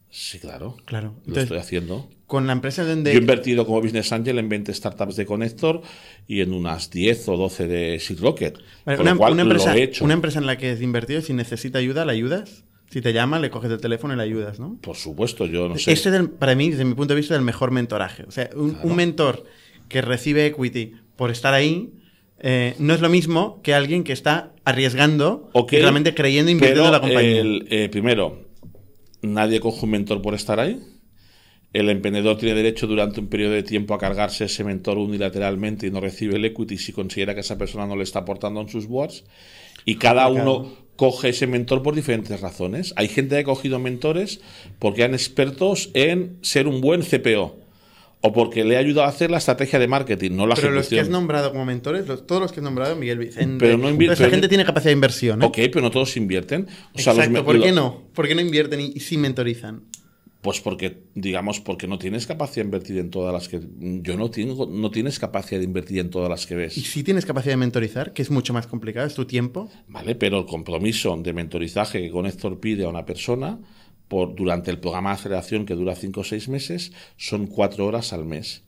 [0.09, 0.75] Sí, claro.
[0.85, 1.15] Claro.
[1.25, 2.09] Lo estoy haciendo.
[2.25, 3.11] con la empresa donde...
[3.11, 5.81] Yo he invertido como Business Angel en 20 startups de Connector
[6.27, 8.57] y en unas 10 o 12 de Seed Rocket.
[8.85, 12.11] Vale, una, empresa, he una empresa en la que has invertido, si necesita ayuda, ¿la
[12.13, 12.63] ayudas?
[12.89, 14.79] Si te llama, le coges el teléfono y le ayudas, ¿no?
[14.81, 15.91] Por supuesto, yo no sé.
[15.91, 18.23] Este es, el- para mí, desde mi punto de vista, el mejor mentoraje.
[18.23, 19.45] O sea, un, un mentor
[19.87, 21.91] que recibe equity por estar ahí
[22.39, 26.53] eh, no es lo mismo que alguien que está arriesgando Ok, y realmente creyendo e
[26.53, 27.41] invirtiendo en la compañía.
[27.41, 28.45] el, eh, primero,
[29.21, 30.79] nadie coge un mentor por estar ahí.
[31.71, 35.91] El emprendedor tiene derecho durante un periodo de tiempo a cargarse ese mentor unilateralmente y
[35.91, 38.88] no recibe el equity si considera que esa persona no le está aportando en sus
[38.88, 39.23] boards.
[39.86, 42.93] Y cada uno coge ese mentor por diferentes razones.
[42.95, 44.41] Hay gente que ha cogido mentores
[44.79, 47.68] porque eran expertos en ser un buen CPO
[48.21, 50.88] o porque le ha ayudado a hacer la estrategia de marketing, no la Pero los
[50.89, 53.58] que has nombrado como mentores, los- todos los que has nombrado, Miguel Vicente.
[53.65, 55.41] Pero no invierte- esa gente tiene capacidad de inversión.
[55.41, 55.45] ¿eh?
[55.45, 56.67] Ok, pero no todos invierten.
[56.93, 57.45] O sea, los Exacto.
[57.45, 58.03] ¿Por qué no?
[58.13, 59.84] ¿Por qué no invierten y, y sí mentorizan?
[60.41, 63.60] Pues porque, digamos, porque no tienes capacidad de invertir en todas las que.
[63.79, 66.73] Yo no tengo, no tienes capacidad de invertir en todas las que Y ves.
[66.75, 69.69] si tienes capacidad de mentorizar, que es mucho más complicado, es tu tiempo.
[69.89, 70.15] ¿Vale?
[70.15, 73.60] Pero el compromiso de mentorizaje que Connector pide a una persona
[74.09, 78.11] por, durante el programa de aceleración que dura 5 o 6 meses son 4 horas
[78.11, 78.63] al mes.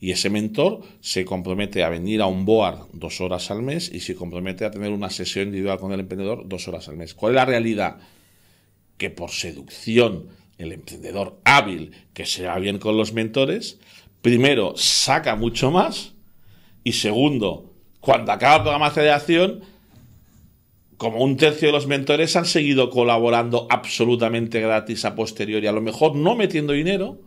[0.00, 4.00] Y ese mentor se compromete a venir a un board dos horas al mes y
[4.00, 7.14] se compromete a tener una sesión individual con el emprendedor dos horas al mes.
[7.14, 7.98] ¿Cuál es la realidad?
[8.96, 10.28] que por seducción
[10.58, 13.78] el emprendedor hábil que se va bien con los mentores,
[14.22, 16.12] primero saca mucho más
[16.84, 19.62] y segundo, cuando acaba el programa de aceleración,
[21.04, 25.82] como un tercio de los mentores han seguido colaborando absolutamente gratis a posteriori, a lo
[25.82, 27.20] mejor no metiendo dinero,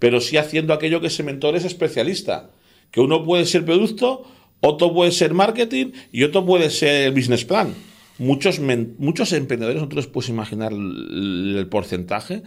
[0.00, 2.50] pero sí haciendo aquello que ese mentor es especialista,
[2.90, 4.24] que uno puede ser producto,
[4.58, 7.72] otro puede ser marketing y otro puede ser business plan.
[8.18, 8.58] Muchos,
[8.98, 12.42] muchos emprendedores, no te los puedes imaginar el, el porcentaje,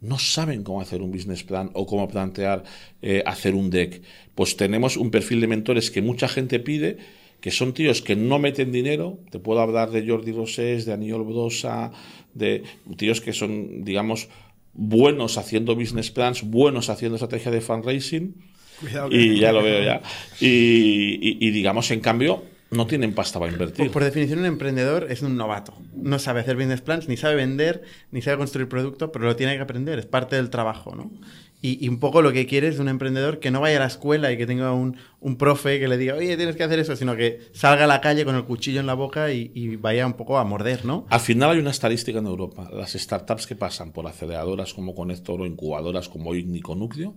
[0.00, 2.62] no saben cómo hacer un business plan o cómo plantear
[3.02, 4.02] eh, hacer un deck.
[4.36, 6.98] Pues tenemos un perfil de mentores que mucha gente pide,
[7.42, 9.18] que son tíos que no meten dinero.
[9.30, 11.90] Te puedo hablar de Jordi Rosés, de Aniol Brosa,
[12.32, 12.62] de
[12.96, 14.28] tíos que son, digamos,
[14.72, 18.34] buenos haciendo business plans, buenos haciendo estrategia de fundraising.
[18.80, 20.00] Cuidado que- Y ya lo veo ya.
[20.40, 23.84] Y, y- y digamos, en cambio, no tienen pasta para invertir.
[23.86, 25.74] Por, por definición, un emprendedor es un novato.
[25.94, 29.56] No sabe hacer business plans, ni sabe vender, ni sabe construir producto, pero lo tiene
[29.56, 31.10] que aprender, es parte del trabajo, ¿no?
[31.64, 33.86] Y, un poco lo que quiere es de un emprendedor que no vaya a la
[33.86, 36.96] escuela y que tenga un, un profe que le diga, oye, tienes que hacer eso,
[36.96, 40.14] sino que salga a la calle con el cuchillo en la boca y, vaya un
[40.14, 41.06] poco a morder, ¿no?
[41.08, 42.68] Al final hay una estadística en Europa.
[42.72, 47.14] Las startups que pasan por aceleradoras como Connector o incubadoras como Ignico Núcleo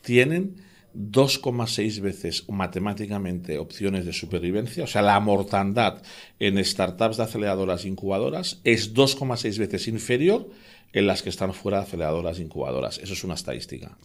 [0.00, 0.56] tienen
[0.94, 4.84] 2,6 veces matemáticamente opciones de supervivencia.
[4.84, 6.02] O sea, la mortandad
[6.38, 10.48] en startups de aceleradoras e incubadoras es 2,6 veces inferior
[10.94, 12.98] en las que están fuera de aceleradoras e incubadoras.
[12.98, 13.98] Eso es una estadística.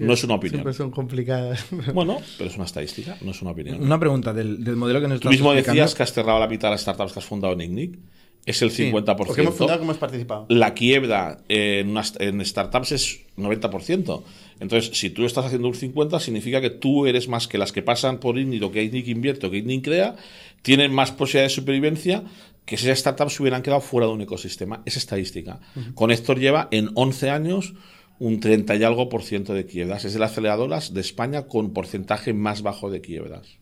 [0.00, 0.54] No es una opinión.
[0.56, 1.64] Siempre son complicadas.
[1.94, 3.80] Bueno, pero es una estadística, no es una opinión.
[3.82, 5.80] Una pregunta del, del modelo que nos Tú mismo explicando.
[5.82, 7.98] decías que has cerrado la mitad de las startups que has fundado en Ignic.
[8.44, 9.14] Es el 50%.
[9.16, 10.46] Porque hemos fundado, ¿cómo hemos participado?
[10.48, 14.22] la quiebra en, unas- en startups es 90%.
[14.58, 17.82] Entonces, si tú estás haciendo un 50%, significa que tú eres más que las que
[17.82, 20.16] pasan por Ignic o que Ignic invierte o que Ignic crea,
[20.62, 22.24] tienen más posibilidad de supervivencia
[22.64, 24.82] que esas startups hubieran quedado fuera de un ecosistema.
[24.84, 25.60] Es estadística.
[25.94, 27.74] Con Héctor lleva en 11 años
[28.18, 30.04] un 30 y algo por ciento de quiebras.
[30.04, 33.58] Es de las aceleradoras de España con porcentaje más bajo de quiebras.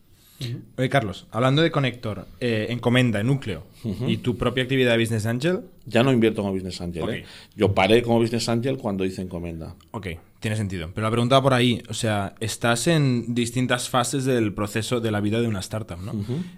[0.77, 3.65] Oye, Carlos, hablando de conector, eh, encomenda, núcleo
[4.07, 5.61] y tu propia actividad de Business Angel.
[5.87, 7.09] Ya no invierto como Business Angel.
[7.11, 7.25] ¿eh?
[7.57, 9.75] Yo paré como Business Angel cuando hice encomenda.
[9.91, 10.91] Ok, tiene sentido.
[10.95, 15.21] Pero la pregunta por ahí, o sea, estás en distintas fases del proceso de la
[15.21, 16.13] vida de una startup, ¿no?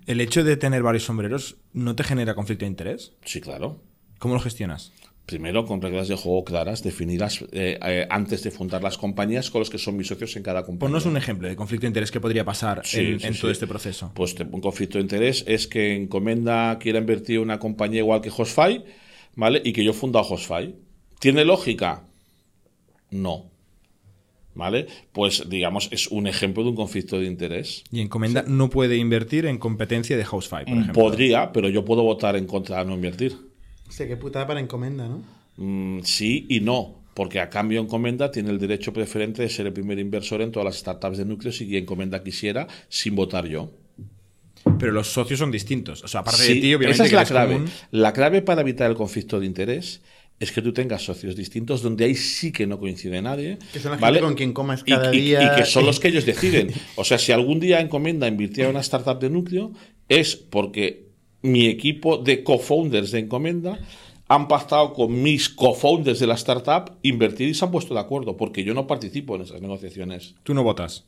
[0.07, 3.13] ¿El hecho de tener varios sombreros no te genera conflicto de interés?
[3.25, 3.81] Sí, claro.
[4.19, 4.93] ¿Cómo lo gestionas?
[5.27, 9.61] Primero, con reglas de juego claras, definidas eh, eh, antes de fundar las compañías con
[9.61, 10.91] los que son mis socios en cada compañía.
[10.91, 14.11] Ponnos un ejemplo de conflicto de interés que podría pasar en, todo este proceso.
[14.15, 18.31] Pues un conflicto de interés es que Encomenda quiera invertir en una compañía igual que
[18.37, 18.85] Hostfy,
[19.37, 19.63] ¿vale?
[19.65, 20.75] Y que yo funda Hostfy.
[21.21, 22.03] ¿Tiene lógica?
[23.11, 23.53] No.
[24.55, 24.87] ¿Vale?
[25.13, 27.85] Pues digamos, es un ejemplo de un conflicto de interés.
[27.93, 30.93] Y Encomenda no puede invertir en competencia de Housefy, por ejemplo.
[30.95, 33.52] Podría, pero yo puedo votar en contra de no invertir.
[33.93, 35.23] Sé qué putada para encomenda, ¿no?
[35.59, 39.75] Mm, sí y no, porque a cambio encomenda tiene el derecho preferente de ser el
[39.75, 43.71] primer inversor en todas las startups de núcleo si encomenda quisiera, sin votar yo.
[44.79, 46.03] Pero los socios son distintos.
[46.05, 46.93] O sea, aparte de ti, obviamente.
[46.93, 47.61] Esa es la clave.
[47.91, 50.01] La clave para evitar el conflicto de interés
[50.41, 53.59] es que tú tengas socios distintos donde ahí sí que no coincide nadie.
[53.75, 54.21] Que son la ¿vale?
[54.21, 55.53] con quien comas cada y, día.
[55.53, 56.73] Y, que son los que ellos deciden.
[56.97, 59.73] O sea, si algún día Encomenda invirtiera en una startup de núcleo,
[60.09, 61.12] es porque
[61.43, 63.79] mi equipo de co-founders de Encomenda
[64.29, 68.37] han pactado con mis co-founders de la startup invertir y se han puesto de acuerdo,
[68.37, 70.37] porque yo no participo en esas negociaciones.
[70.43, 71.05] ¿Tú no votas?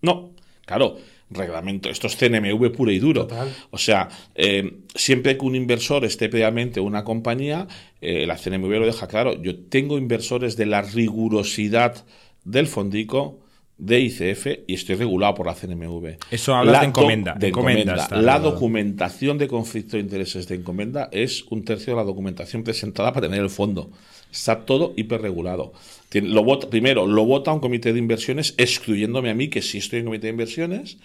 [0.00, 0.30] No,
[0.64, 0.96] claro,
[1.30, 1.90] reglamento.
[1.90, 3.26] Esto es CNMV puro y duro.
[3.70, 7.66] O sea, eh, siempre que un inversor esté previamente una compañía,
[8.00, 9.42] eh, la CNMV lo deja claro.
[9.42, 12.04] Yo tengo inversores de la rigurosidad
[12.44, 13.40] del fondico
[13.78, 16.16] de ICF y estoy regulado por la CNMV.
[16.30, 18.08] Eso habla de encomenda.
[18.10, 23.12] la documentación de conflicto de intereses de encomenda es un tercio de la documentación presentada
[23.12, 23.90] para tener el fondo.
[24.32, 25.72] Está todo hiperregulado.
[26.12, 30.00] Lo vota, primero, lo vota un comité de inversiones excluyéndome a mí, que sí estoy
[30.00, 30.98] en comité de inversiones.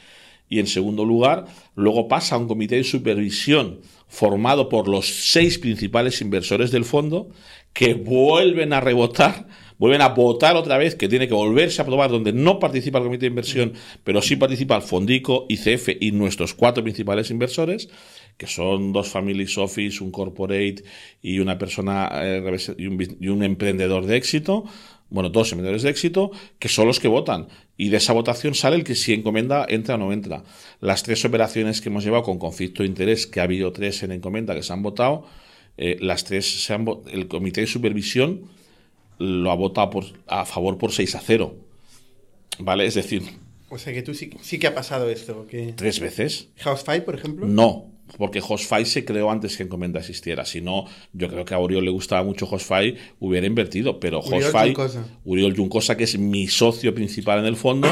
[0.49, 1.45] Y en segundo lugar,
[1.76, 7.30] luego pasa a un comité de supervisión formado por los seis principales inversores del fondo
[7.71, 9.47] que vuelven a rebotar
[9.84, 13.03] vuelven a votar otra vez que tiene que volverse a aprobar donde no participa el
[13.03, 13.73] comité de inversión,
[14.05, 17.89] pero sí participa el Fondico, ICF y nuestros cuatro principales inversores,
[18.38, 20.86] que son dos families office, un corporate
[21.21, 24.63] y una persona eh, y, un, emprendedor de éxito,
[25.09, 27.49] bueno, dos emprendedores de éxito, que son los que votan.
[27.75, 30.45] Y de esa votación sale el que si encomenda entra o no entra.
[30.79, 34.13] Las tres operaciones que hemos llevado con conflicto de interés, que ha habido tres en
[34.13, 35.25] encomenda que se han votado,
[35.75, 38.62] eh, las tres se han el comité de supervisión
[39.20, 41.55] lo ha votado por, a favor por 6 a 0.
[42.59, 42.86] ¿Vale?
[42.86, 43.24] Es decir...
[43.70, 45.47] O sea que tú sí, sí que ha pasado esto.
[45.47, 45.74] Que...
[45.74, 46.49] ¿Tres veces?
[46.64, 47.47] ¿Housefy, por ejemplo?
[47.47, 50.45] No, porque Hostfy se creó antes que Encomenda existiera.
[50.45, 53.99] Si no, yo creo que a Uriol le gustaba mucho Hostfy, hubiera invertido.
[53.99, 54.76] Pero Hostfy,
[55.26, 57.88] Uriol Juncosa, que es mi socio principal en el fondo,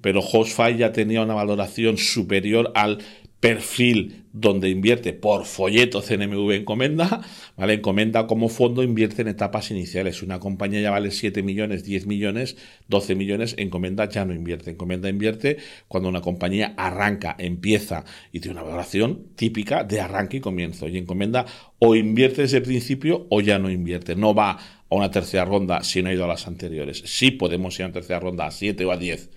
[0.00, 2.98] pero Hostfy ya tenía una valoración superior al
[3.40, 7.22] perfil donde invierte por folleto CNMV Encomenda,
[7.56, 7.74] ¿vale?
[7.74, 10.22] Encomenda como fondo invierte en etapas iniciales.
[10.22, 12.56] Una compañía ya vale 7 millones, 10 millones,
[12.88, 14.70] 12 millones, Encomenda ya no invierte.
[14.70, 20.40] Encomenda invierte cuando una compañía arranca, empieza y tiene una valoración típica de arranque y
[20.40, 20.88] comienzo.
[20.88, 21.46] Y Encomenda
[21.78, 24.16] o invierte desde el principio o ya no invierte.
[24.16, 24.52] No va
[24.90, 27.02] a una tercera ronda si no ha ido a las anteriores.
[27.06, 29.30] Sí podemos ir a una tercera ronda a 7 o a 10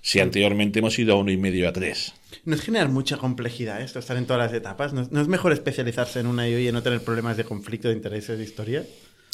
[0.00, 2.14] si anteriormente hemos ido a uno y medio a tres.
[2.44, 4.92] ¿No es generar mucha complejidad esto, estar en todas las etapas?
[4.92, 8.44] ¿No, es mejor especializarse en una y no tener problemas de conflicto de intereses de
[8.44, 8.84] historia?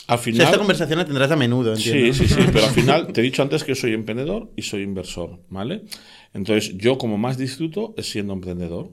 [0.07, 2.13] Al final, esta conversación la tendrás a menudo, entiendo.
[2.13, 4.83] Sí, sí, sí, pero al final te he dicho antes que soy emprendedor y soy
[4.83, 5.85] inversor, ¿vale?
[6.35, 8.91] Entonces, yo como más disfruto es siendo emprendedor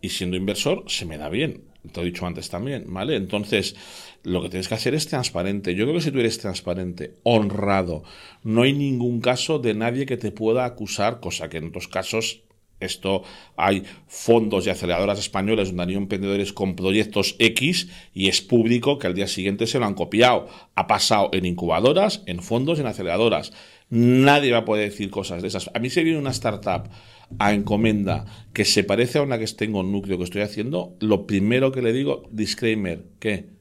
[0.00, 1.62] y siendo inversor se me da bien.
[1.92, 3.14] Te he dicho antes también, ¿vale?
[3.14, 3.76] Entonces,
[4.24, 5.76] lo que tienes que hacer es transparente.
[5.76, 8.02] Yo creo que si tú eres transparente, honrado,
[8.42, 12.42] no hay ningún caso de nadie que te pueda acusar, cosa que en otros casos
[12.80, 13.22] esto
[13.56, 19.06] hay fondos y aceleradoras españoles donde hay emprendedores con proyectos X y es público que
[19.06, 20.48] al día siguiente se lo han copiado.
[20.74, 23.52] Ha pasado en incubadoras, en fondos, en aceleradoras.
[23.88, 25.70] Nadie va a poder decir cosas de esas.
[25.74, 26.90] A mí se viene una startup
[27.38, 31.26] a encomenda que se parece a una que tengo en núcleo que estoy haciendo, lo
[31.26, 33.56] primero que le digo, disclaimer, ¿qué?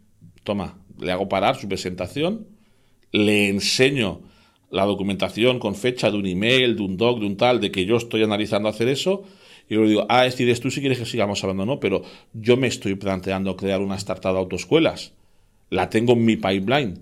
[0.46, 2.48] toma, le hago parar su presentación,
[3.12, 4.22] le enseño
[4.76, 7.86] la documentación con fecha de un email, de un doc, de un tal, de que
[7.86, 9.24] yo estoy analizando hacer eso,
[9.70, 12.04] y le digo, ah, decides tú si quieres que sigamos hablando no, pero
[12.34, 15.14] yo me estoy planteando crear una startup de autoescuelas.
[15.70, 17.00] La tengo en mi pipeline.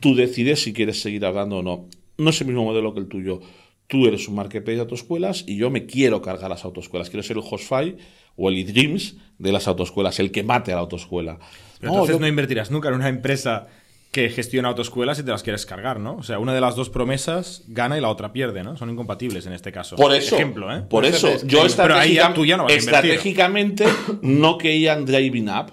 [0.00, 1.86] Tú decides si quieres seguir hablando o no.
[2.18, 3.40] No es el mismo modelo que el tuyo.
[3.86, 7.08] Tú eres un marketplace de autoescuelas y yo me quiero cargar las autoescuelas.
[7.08, 7.96] Quiero ser el Hostfy
[8.34, 11.38] o el eDreams de las autoescuelas, el que mate a la autoescuela.
[11.78, 13.68] Pero entonces no invertirás nunca en una empresa
[14.16, 16.16] que gestiona autoescuelas y te las quieres cargar, ¿no?
[16.16, 18.74] O sea, una de las dos promesas gana y la otra pierde, ¿no?
[18.74, 19.94] Son incompatibles en este caso.
[19.94, 20.80] Por eso, Ejemplo, ¿eh?
[20.88, 23.84] por eso, yo ya estratégica- ya no a estratégicamente
[24.22, 25.70] no querían Driving Up,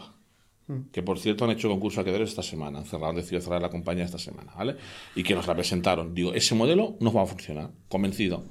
[0.91, 3.61] que por cierto han hecho concurso de acreedores esta semana, han cerrado, han decidido cerrar
[3.61, 4.75] la compañía esta semana, ¿vale?
[5.15, 6.13] Y que nos la presentaron.
[6.13, 8.43] Digo, ese modelo no va a funcionar, convencido.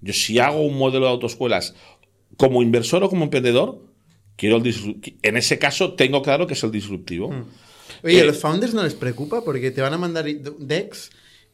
[0.00, 1.74] Yo si hago un modelo de autoescuelas
[2.36, 3.82] como inversor o como emprendedor,
[4.36, 7.34] quiero el en ese caso tengo claro que es el disruptivo.
[8.02, 9.44] Oye, Eh, ¿a los founders no les preocupa?
[9.44, 11.10] Porque te van a mandar decks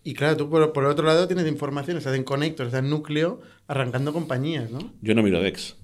[0.07, 2.91] y claro, tú por, por el otro lado tienes información, se hacen conectors, se hacen
[2.91, 4.93] núcleo, arrancando compañías, ¿no?
[5.03, 5.75] Yo no miro decks.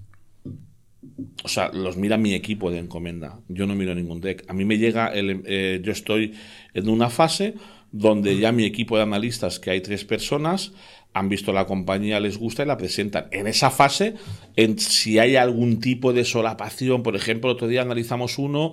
[1.42, 3.40] O sea, los mira mi equipo de encomenda.
[3.48, 4.44] Yo no miro ningún deck.
[4.48, 6.34] A mí me llega, el, eh, yo estoy
[6.72, 7.54] en una fase
[7.90, 10.72] donde ya mi equipo de analistas, que hay tres personas,
[11.14, 13.26] han visto la compañía, les gusta y la presentan.
[13.32, 14.14] En esa fase,
[14.56, 18.72] en, si hay algún tipo de solapación, por ejemplo, otro día analizamos uno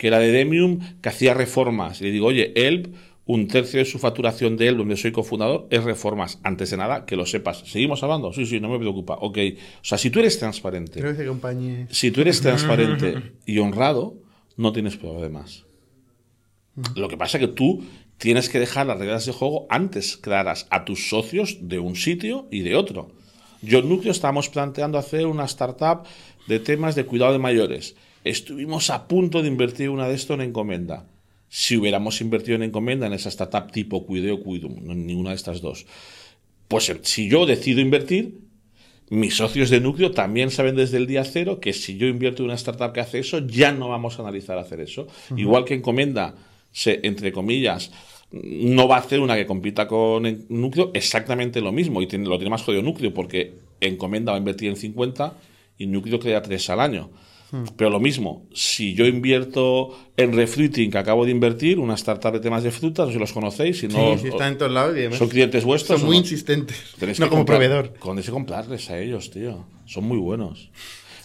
[0.00, 2.00] que era de Demium, que hacía reformas.
[2.00, 2.94] Y le digo, oye, él,
[3.26, 6.38] un tercio de su facturación de él, donde soy cofundador, es reformas.
[6.42, 7.64] Antes de nada, que lo sepas.
[7.66, 8.32] ¿Seguimos hablando?
[8.32, 9.18] Sí, sí, no me preocupa.
[9.20, 9.36] Ok.
[9.76, 11.88] O sea, si tú eres transparente, Creo que compañías.
[11.90, 14.14] si tú eres transparente y honrado,
[14.56, 15.66] no tienes problemas.
[16.96, 17.84] Lo que pasa es que tú
[18.16, 22.48] tienes que dejar las reglas de juego antes claras a tus socios de un sitio
[22.50, 23.10] y de otro.
[23.60, 26.04] Yo en Núcleo estábamos planteando hacer una startup
[26.48, 27.96] de temas de cuidado de mayores.
[28.24, 31.06] Estuvimos a punto de invertir una de esto en encomenda.
[31.48, 35.86] Si hubiéramos invertido en encomenda en esa startup tipo Cuideo Cuidum, ninguna de estas dos,
[36.68, 38.38] pues eh, si yo decido invertir,
[39.08, 42.46] mis socios de núcleo también saben desde el día cero que si yo invierto en
[42.46, 45.08] una startup que hace eso, ya no vamos a analizar hacer eso.
[45.36, 46.36] Igual que Encomenda,
[46.70, 47.90] se, entre comillas,
[48.30, 52.00] no va a hacer una que compita con núcleo, exactamente lo mismo.
[52.02, 55.34] Y tiene- lo tiene más jodido núcleo, porque Encomenda va a invertir en 50
[55.76, 57.10] y núcleo crea 3 al año.
[57.76, 62.40] Pero lo mismo, si yo invierto en Refruiting, que acabo de invertir, una startup de
[62.40, 64.94] temas de frutas, no sé si los conocéis, si no, sí, están en todos lados
[64.96, 65.98] y además son clientes vuestros.
[66.00, 66.22] son ¿o muy no?
[66.22, 66.76] insistentes.
[66.98, 67.88] Tenéis No que como comprar- proveedor.
[68.02, 69.64] Tenéis que comprarles a ellos, tío.
[69.86, 70.70] Son muy buenos.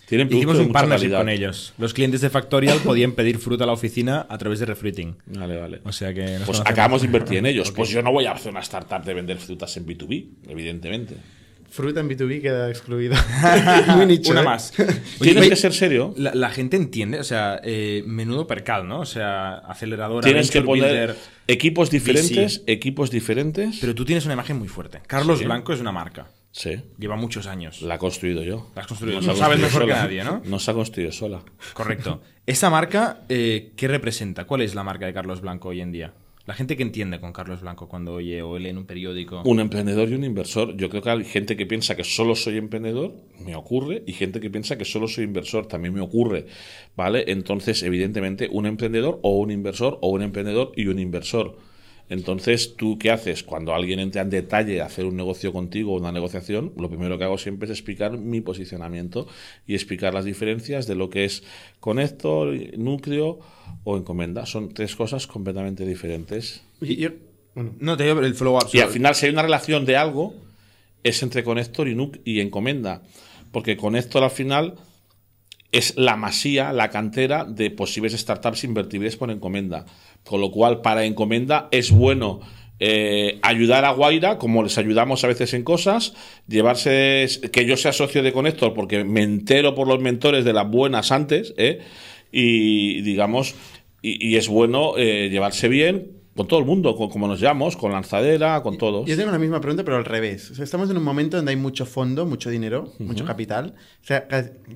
[0.08, 1.18] Tienen Hicimos un partnership calidad.
[1.20, 1.74] con ellos.
[1.80, 5.16] Los clientes de Factorial podían pedir fruta a la oficina a través de refruiting.
[5.26, 5.82] Vale, vale.
[5.84, 7.72] O sea que Pues acabamos de invertir en ellos.
[7.76, 11.16] Pues yo no voy a hacer una startup de vender frutas en B2B, evidentemente.
[11.76, 13.16] Fruta en B2B queda excluido.
[13.96, 14.32] muy nicho.
[14.32, 14.46] Una ¿eh?
[14.46, 14.72] más.
[14.72, 16.14] Tienes Oye, que ser serio.
[16.16, 19.02] La, la gente entiende, o sea, eh, menudo percal, ¿no?
[19.02, 21.16] O sea, aceleradora, Tienes que poner builder.
[21.48, 23.78] equipos diferentes, equipos diferentes.
[23.82, 25.02] Pero tú tienes una imagen muy fuerte.
[25.06, 25.46] Carlos Sí.
[25.46, 26.28] Blanco es una marca.
[26.52, 27.82] Sí, Lleva muchos años.
[27.82, 28.72] la he construido yo.
[28.76, 29.18] La has construido.
[29.18, 30.42] ha Lo sabes mejor que nadie, ¿no?
[30.46, 31.42] No se ha construido sola.
[31.74, 32.22] Correcto.
[32.46, 34.46] Esa marca, eh, ¿qué representa?
[34.46, 36.14] ¿Cuál es la marca de Carlos Blanco hoy en día?
[36.46, 39.42] La gente que entiende con Carlos Blanco cuando oye o lee en un periódico.
[39.46, 40.78] Un emprendedor y un inversor.
[40.78, 44.40] Yo creo que hay gente que piensa que solo soy emprendedor, me ocurre, y gente
[44.40, 46.46] que piensa que solo soy inversor, también me ocurre.
[46.96, 47.26] ¿Vale?
[47.28, 51.58] Entonces, evidentemente, un emprendedor o un inversor o un emprendedor y un inversor.
[52.10, 53.44] Entonces, ¿tú qué haces?
[53.44, 57.18] Cuando alguien entra en detalle a hacer un negocio contigo o una negociación, lo primero
[57.18, 59.28] que hago siempre es explicar mi posicionamiento
[59.66, 61.44] y explicar las diferencias de lo que es
[61.80, 63.40] conector, núcleo
[63.84, 64.46] o encomenda.
[64.46, 66.62] Son tres cosas completamente diferentes.
[66.82, 67.10] Yo-
[67.56, 68.68] bueno, No, te el follow-up.
[68.74, 70.36] Y al final, si hay una relación de algo,
[71.04, 71.96] es entre Conector y,
[72.26, 73.02] y Encomenda.
[73.52, 74.76] Porque Conector al final
[75.76, 79.86] es la masía, la cantera de posibles startups invertibles por Encomenda.
[80.24, 82.40] Con lo cual, para Encomenda es bueno
[82.80, 86.14] eh, ayudar a Guaira, como les ayudamos a veces en cosas,
[86.48, 90.70] llevarse, que yo sea socio de Conector, porque me entero por los mentores de las
[90.70, 91.80] buenas antes, ¿eh?
[92.32, 93.56] y digamos,
[94.02, 97.78] y, y es bueno eh, llevarse bien con todo el mundo, con, como nos llamamos,
[97.78, 99.08] con Lanzadera, con todos.
[99.08, 100.52] Yo tengo la misma pregunta, pero al revés.
[100.52, 103.74] O sea, estamos en un momento donde hay mucho fondo, mucho dinero, mucho capital.
[104.02, 104.28] O sea,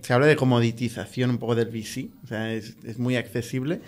[0.02, 2.10] se habla de comoditización un poco del VC.
[2.24, 3.82] O sea, es, es muy accesible.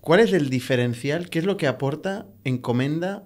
[0.00, 1.28] ¿Cuál es el diferencial?
[1.28, 3.24] ¿Qué es lo que aporta Encomenda,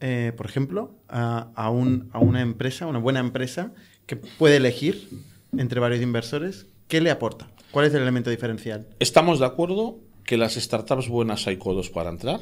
[0.00, 3.72] eh, por ejemplo, a, a un- a una empresa, una buena empresa,
[4.06, 5.08] que puede elegir
[5.56, 6.66] entre varios inversores?
[6.88, 7.48] ¿Qué le aporta?
[7.70, 8.86] ¿Cuál es el elemento diferencial?
[9.00, 12.40] Estamos de acuerdo que las startups buenas hay codos para entrar,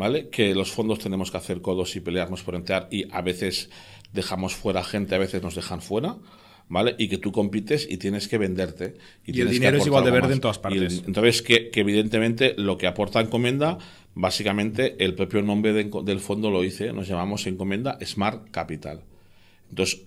[0.00, 0.30] ¿vale?
[0.30, 3.68] Que los fondos tenemos que hacer codos y pelearnos por entrar y a veces
[4.14, 6.16] dejamos fuera gente, a veces nos dejan fuera,
[6.70, 6.94] ¿vale?
[6.96, 8.94] Y que tú compites y tienes que venderte.
[9.26, 10.36] Y el dinero es igual de verde más.
[10.36, 11.02] en todas el- partes.
[11.06, 13.76] entonces, que, que evidentemente lo que aporta Encomenda,
[14.14, 19.02] básicamente el propio nombre de del fondo lo dice, nos llamamos Encomenda Smart Capital.
[19.68, 20.00] Entonces,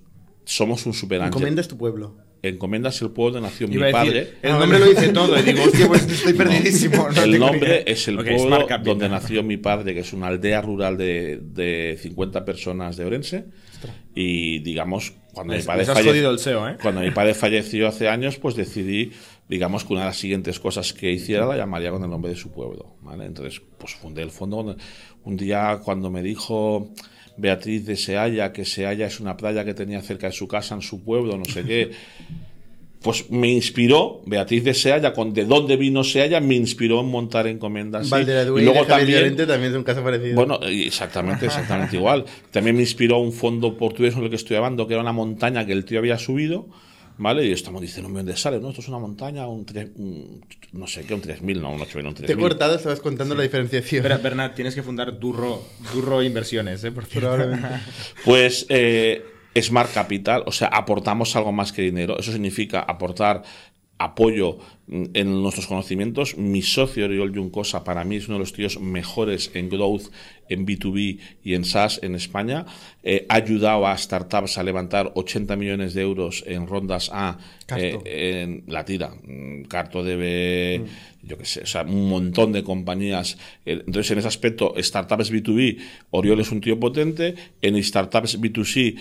[0.43, 2.17] somos un super Encomenda es tu pueblo.
[2.43, 4.33] Encomenda es el pueblo de nació mi decir, padre.
[4.41, 5.39] el nombre lo dice todo.
[5.39, 7.07] Y digo, hostia, pues estoy perdidísimo.
[7.09, 10.61] no el nombre es el Ok, pueblo donde nació mi padre, que es una aldea
[10.61, 13.45] rural de, de 50 personas de Orense.
[14.13, 16.77] Y digamos, cuando Les- mi padre falle- SEO, ¿eh?
[16.81, 19.11] cuando mi padre falleció hace años, pues decidí
[19.47, 22.37] digamos que una de las siguientes cosas que hiciera la llamaría con el nombre de
[22.37, 23.25] su pueblo, ¿vale?
[23.25, 24.75] Entonces, pues fundé el fondo.
[25.25, 26.91] Un día cuando me dijo
[27.38, 30.81] Beatriz de Sealla que Sealla es una playa que tenía cerca de su casa en
[30.81, 31.91] su pueblo, no sé qué
[33.03, 37.45] pues me inspiró, Beatriz de Sealla, con de dónde vino Sealla, me inspiró en montar
[37.47, 38.09] encomendas.
[38.09, 40.36] Y luego también, también es un caso parecido.
[40.36, 42.23] Bueno, exactamente, exactamente igual.
[42.49, 45.65] También me inspiró un fondo portugués en el que estoy hablando, que era una montaña
[45.65, 46.67] que el tío había subido,
[47.18, 47.45] ¿vale?
[47.45, 48.59] Y estamos diciendo, ¿dónde sale?
[48.59, 49.66] No, esto es una montaña, un,
[50.74, 52.28] no sé qué, un 3000, no, un 8000, un 3000.
[52.28, 54.03] Te he cortado, estabas contando la diferenciación.
[54.03, 56.91] Pero, Bernat, tienes que fundar Durro, Durro Inversiones, ¿eh?
[56.91, 57.68] Por Probablemente.
[58.26, 58.66] pues...
[58.70, 62.18] Eh, Smart Capital, o sea, aportamos algo más que dinero.
[62.18, 63.43] Eso significa aportar
[64.03, 66.37] apoyo en nuestros conocimientos.
[66.37, 70.11] Mi socio Oriol Juncosa para mí es uno de los tíos mejores en growth,
[70.49, 72.65] en B2B y en SaaS en España.
[73.01, 77.37] Eh, ha ayudado a startups a levantar 80 millones de euros en rondas A
[77.77, 79.15] eh, en la tira.
[79.23, 81.27] Mm, Carto debe, mm.
[81.27, 83.37] yo qué sé, o sea, un montón de compañías.
[83.65, 85.79] Eh, entonces, en ese aspecto, startups B2B,
[86.11, 87.35] Oriol es un tío potente.
[87.61, 88.97] En startups B2C,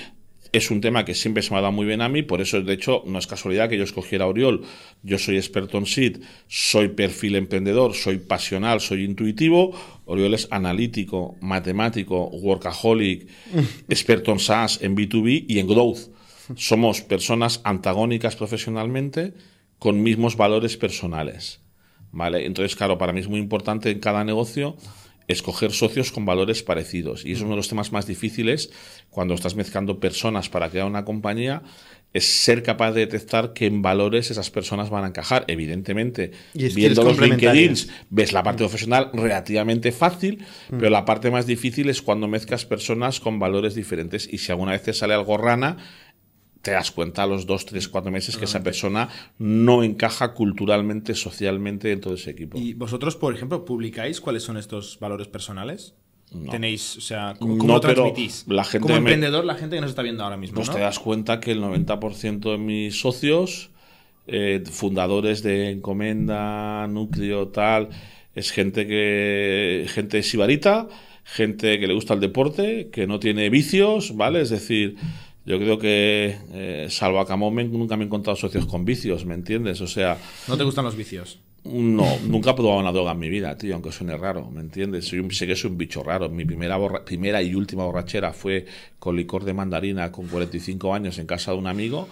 [0.52, 2.60] es un tema que siempre se me ha dado muy bien a mí, por eso
[2.60, 4.62] de hecho no es casualidad que yo escogiera Oriol.
[5.02, 9.72] Yo soy experto en SID, soy perfil emprendedor, soy pasional, soy intuitivo.
[10.04, 13.26] Oriol es analítico, matemático, workaholic,
[13.88, 16.10] experto en SaaS, en B2B y en growth.
[16.56, 19.32] Somos personas antagónicas profesionalmente
[19.78, 21.60] con mismos valores personales.
[22.14, 22.44] ¿Vale?
[22.44, 24.76] Entonces, claro, para mí es muy importante en cada negocio
[25.28, 27.24] escoger socios con valores parecidos.
[27.24, 28.70] Y es uno de los temas más difíciles
[29.10, 31.62] cuando estás mezclando personas para crear una compañía,
[32.12, 35.44] es ser capaz de detectar que en valores esas personas van a encajar.
[35.48, 37.74] Evidentemente, viendo los LinkedIn,
[38.10, 40.78] ves la parte profesional relativamente fácil, mm.
[40.78, 44.28] pero la parte más difícil es cuando mezclas personas con valores diferentes.
[44.30, 45.78] Y si alguna vez te sale algo rana,
[46.62, 49.08] te das cuenta a los dos, tres, cuatro meses que esa persona
[49.38, 52.56] no encaja culturalmente, socialmente dentro de ese equipo.
[52.56, 55.94] ¿Y vosotros, por ejemplo, publicáis cuáles son estos valores personales?
[56.50, 58.46] Tenéis, o sea, ¿cómo, lo transmitís?
[58.48, 60.54] La gente Como emprendedor, la gente que nos está viendo ahora mismo.
[60.54, 63.70] Pues te das cuenta que el 90% de mis socios,
[64.26, 67.90] eh, fundadores de Encomenda, Núcleo, tal,
[68.34, 69.84] es gente que.
[69.88, 70.88] gente sibarita,
[71.24, 74.40] gente que le gusta el deporte, que no tiene vicios, ¿vale?
[74.40, 74.96] Es decir
[75.44, 79.34] yo creo que, eh, salvo a Camón, nunca me he encontrado socios con vicios, ¿me
[79.34, 79.80] entiendes?
[79.80, 80.18] O sea...
[80.48, 81.40] ¿No te gustan los vicios?
[81.64, 85.06] No, nunca he probado una droga en mi vida, tío, aunque suene raro, ¿me entiendes?
[85.06, 86.28] Soy sé que soy un bicho raro.
[86.28, 88.66] Mi primera, primera y última borrachera fue
[88.98, 92.08] con licor de mandarina con 45 años en casa de un amigo.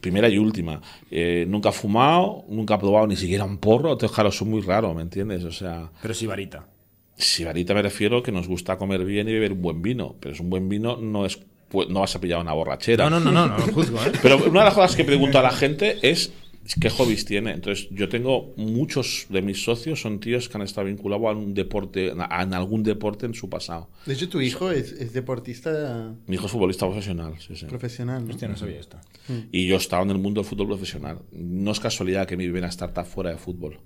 [0.00, 0.80] Primera y última.
[1.10, 3.92] Eh, nunca he fumado, nunca he probado ni siquiera un porro.
[3.92, 5.42] Entonces, claro, soy muy raro, ¿me entiendes?
[5.42, 5.90] O sea...
[6.00, 6.68] Pero si varita.
[7.16, 10.14] Si varita me refiero que nos gusta comer bien y beber un buen vino.
[10.20, 11.40] Pero es un buen vino no es
[11.72, 13.08] pues no vas a pillar una borrachera.
[13.08, 14.12] No, no, no, no, no lo juzgo, ¿eh?
[14.22, 16.30] Pero una de las cosas que pregunto a la gente es
[16.78, 17.52] qué hobbies tiene.
[17.52, 21.54] Entonces, yo tengo muchos de mis socios son tíos que han estado vinculados a un
[21.54, 23.88] deporte, en algún deporte en su pasado.
[24.04, 26.14] De hecho, tu hijo es, deportista.
[26.26, 27.64] Mi hijo es futbolista profesional, sí, sí.
[27.64, 28.22] Profesional.
[28.22, 28.30] ¿no?
[28.30, 28.98] Hostia, no sabía esto.
[29.28, 29.48] Mm.
[29.50, 31.20] Y yo he estado en el mundo del fútbol profesional.
[31.32, 33.80] No es casualidad que mi primera startup fuera de fútbol.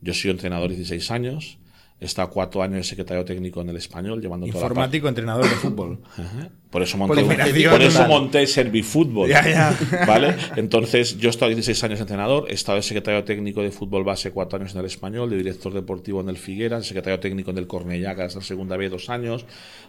[0.00, 1.58] Yo soy entrenador 16 años
[2.04, 5.98] Estado cuatro años de secretario técnico en el español, llevando Informático, entrenador de fútbol.
[6.72, 7.22] Por eso monté,
[7.68, 9.30] por eso monté Servifútbol.
[10.06, 10.34] ¿Vale?
[10.56, 14.04] Entonces, yo he estado 16 años de entrenador, he estado de secretario técnico de fútbol
[14.04, 17.58] base cuatro años en el español, de director deportivo en el Figueras, secretario técnico en
[17.58, 19.44] el Cornellá, que es la segunda vez dos años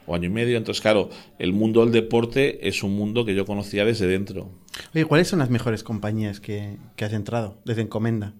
[0.05, 0.57] o año y medio.
[0.57, 1.09] Entonces, claro,
[1.39, 4.51] el mundo del deporte es un mundo que yo conocía desde dentro.
[4.93, 8.33] Oye, ¿cuáles son las mejores compañías que, que has entrado desde Encomenda?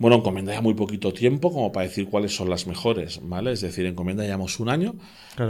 [0.00, 3.52] Bueno, encomienda ya muy poquito tiempo como para decir cuáles son las mejores, ¿vale?
[3.52, 4.94] Es decir, encomienda llevamos un año.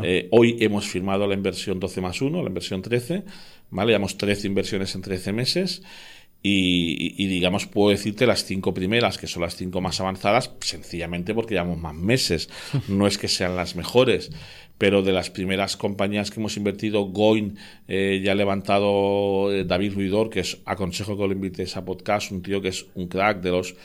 [0.02, 3.22] Eh, hoy hemos firmado la inversión 12 más 1, la inversión 13,
[3.70, 3.92] ¿vale?
[3.92, 5.82] Llevamos 13 inversiones en 13 meses.
[6.42, 11.54] Y, digamos, puedo decirte las cinco primeras, que son las cinco más avanzadas, sencillamente porque
[11.54, 12.48] llevamos más meses.
[12.88, 14.32] No es que sean las mejores,
[14.78, 19.92] pero de las primeras compañías que hemos invertido, Goin eh, ya ha levantado eh, David
[19.94, 23.42] Ruidor, que es aconsejo que lo invites a podcast, un tío que es un crack
[23.42, 23.76] de los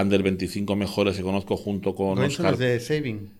[0.00, 2.56] under 25 mejores que conozco junto con Oscar.
[2.56, 3.30] de Saving.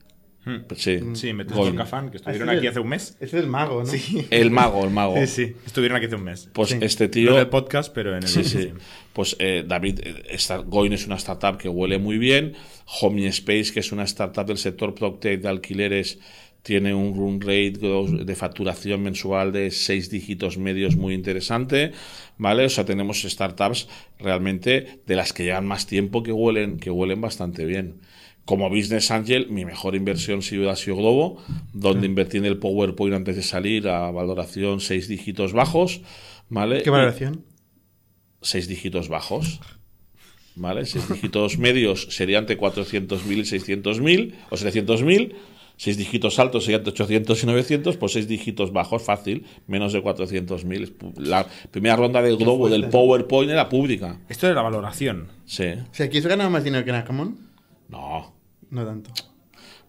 [0.44, 0.64] Hmm.
[0.76, 3.16] Sí, sí con Cafán, que estuvieron aquí hace un mes.
[3.20, 3.86] Es el mago, ¿no?
[3.86, 4.26] Sí.
[4.30, 5.16] El mago, el mago.
[5.16, 5.56] Sí, sí.
[5.66, 6.48] Estuvieron aquí hace un mes.
[6.52, 7.30] Pues este tío.
[7.30, 8.28] No en el podcast, pero en el.
[8.28, 8.70] Sí, sí.
[9.12, 12.54] Pues eh, David, eh, Goin es una startup que huele muy bien.
[13.00, 16.18] Homey Space, que es una startup del sector PropTech de alquileres,
[16.68, 17.78] tiene un run rate
[18.26, 21.92] de facturación mensual de seis dígitos medios muy interesante.
[22.36, 22.66] ¿vale?
[22.66, 23.88] O sea, tenemos startups
[24.18, 28.02] realmente de las que llevan más tiempo que huelen, que huelen bastante bien.
[28.44, 31.42] Como Business Angel, mi mejor inversión ha sido Globo,
[31.72, 36.02] donde invertí en el PowerPoint antes de salir a valoración seis dígitos bajos,
[36.50, 36.82] ¿vale?
[36.82, 37.46] ¿Qué valoración?
[38.42, 39.60] seis dígitos bajos.
[40.54, 40.84] ¿vale?
[40.84, 45.32] Seis dígitos medios serían entre 400.000 y 600.000 o 700.000.
[45.80, 50.02] Seis dígitos altos serían entre 800 y 900, pues seis dígitos bajos, fácil, menos de
[50.02, 51.14] 400.000.
[51.18, 54.18] La primera ronda del globo del PowerPoint era pública.
[54.28, 55.28] Esto es la valoración.
[55.46, 55.66] Sí.
[55.92, 57.38] Si aquí has ganado más dinero que en Acamon,
[57.88, 58.34] No,
[58.70, 59.12] no tanto.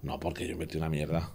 [0.03, 1.31] no, porque yo invertí una mierda.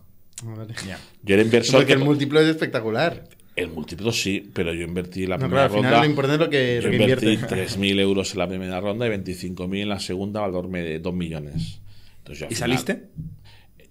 [0.47, 0.75] Ah, vale.
[0.87, 1.01] Ya.
[1.25, 1.81] Yo era inversor.
[1.81, 3.25] Porque que- el múltiplo es espectacular.
[3.57, 6.05] el múltiplo sí, pero yo invertí la No, primera claro, al final ronda.
[6.05, 7.55] lo importante es lo que, Yo lo que invertí invierte.
[7.57, 11.81] 3.000 euros en la primera ronda y 25.000 en la segunda, valorme de 2 millones.
[12.19, 13.09] Entonces, yo al ¿Y final- saliste?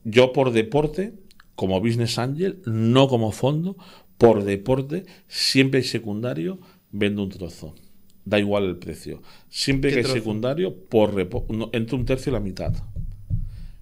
[0.03, 1.13] Yo por deporte,
[1.55, 3.77] como business angel, no como fondo,
[4.17, 6.59] por deporte, siempre hay secundario,
[6.91, 7.75] vendo un trozo.
[8.25, 9.21] Da igual el precio.
[9.49, 10.17] Siempre ¿Qué que hay trozo?
[10.17, 11.13] secundario, por
[11.51, 12.73] no, entre un tercio y la mitad.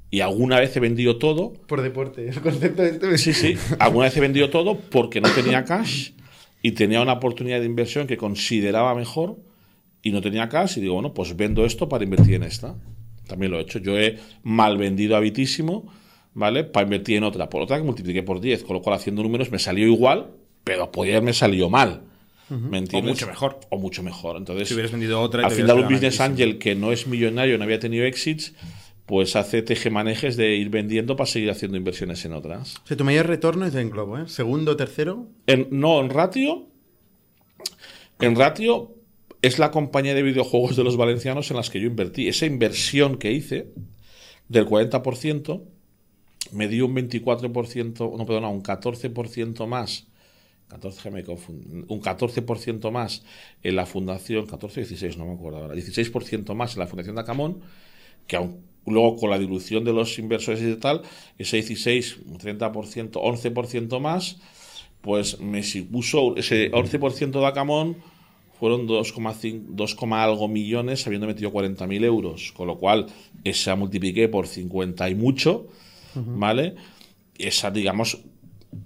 [0.10, 1.54] Y alguna vez he vendido todo.
[1.68, 2.28] Por deporte.
[2.28, 3.56] El concepto este me- Sí, sí.
[3.80, 6.12] Alguna vez he vendido todo porque no tenía cash
[6.62, 9.38] y tenía una oportunidad de inversión que consideraba mejor
[10.04, 12.76] y no tenía cash y digo, bueno, pues vendo esto para invertir en esta.
[13.28, 13.80] También lo he hecho.
[13.80, 15.88] Yo he mal vendido habitísimo,
[16.34, 16.64] ¿vale?
[16.64, 17.50] Para invertir en otra.
[17.50, 20.32] Por otra que multipliqué por 10, con lo cual haciendo números me salió igual,
[20.64, 22.04] pero podía haberme salido mal.
[22.50, 23.14] ¿Me entiendes?
[23.14, 23.60] mucho mejor.
[23.70, 24.36] O mucho mejor.
[24.36, 27.64] Entonces, Si hubieras vendido otra al final un business angel que no es millonario, no
[27.64, 28.54] había tenido exits,
[29.06, 32.76] pues hace tejemanejes de ir vendiendo para seguir haciendo inversiones en otras.
[32.84, 34.28] O sea, tu mayor retorno es en Globo, ¿eh?
[34.28, 35.28] Segundo, tercero.
[35.48, 36.68] En- no, en Ratio.
[38.20, 38.96] En Ratio
[39.42, 42.28] es la compañía de videojuegos de los valencianos en las que yo invertí.
[42.28, 43.70] Esa inversión que hice
[44.50, 45.62] del 40%
[46.52, 50.08] me dio un 24%, no, perdona, un 14% más.
[50.68, 53.24] 14, me un 14% más
[53.62, 57.16] en la fundación, 14 o 16, no me acuerdo ahora, 16% más en la fundación
[57.16, 57.60] de Acamón,
[58.26, 61.02] que aun, luego con la dilución de los inversores y tal,
[61.38, 64.38] ese 16, un 30%, 11% más,
[65.02, 67.98] pues me supuso ese 11% de Acamón
[68.62, 73.08] fueron 2,5 2, algo millones habiendo metido 40.000 euros, con lo cual
[73.44, 75.68] esa multipliqué por 50 y mucho,
[76.16, 76.76] ¿vale?
[77.38, 78.24] Esa, digamos,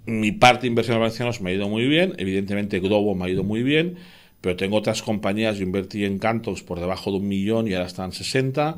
[0.06, 3.28] mi parte de inversión en valencianos me ha ido muy bien, evidentemente Globo me ha
[3.28, 3.96] ido muy bien,
[4.40, 7.86] pero tengo otras compañías, yo invertí en Cantos por debajo de un millón y ahora
[7.86, 8.76] están 60,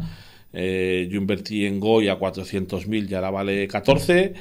[0.53, 4.35] eh, yo invertí en Goy a 400.000 y ahora vale 14,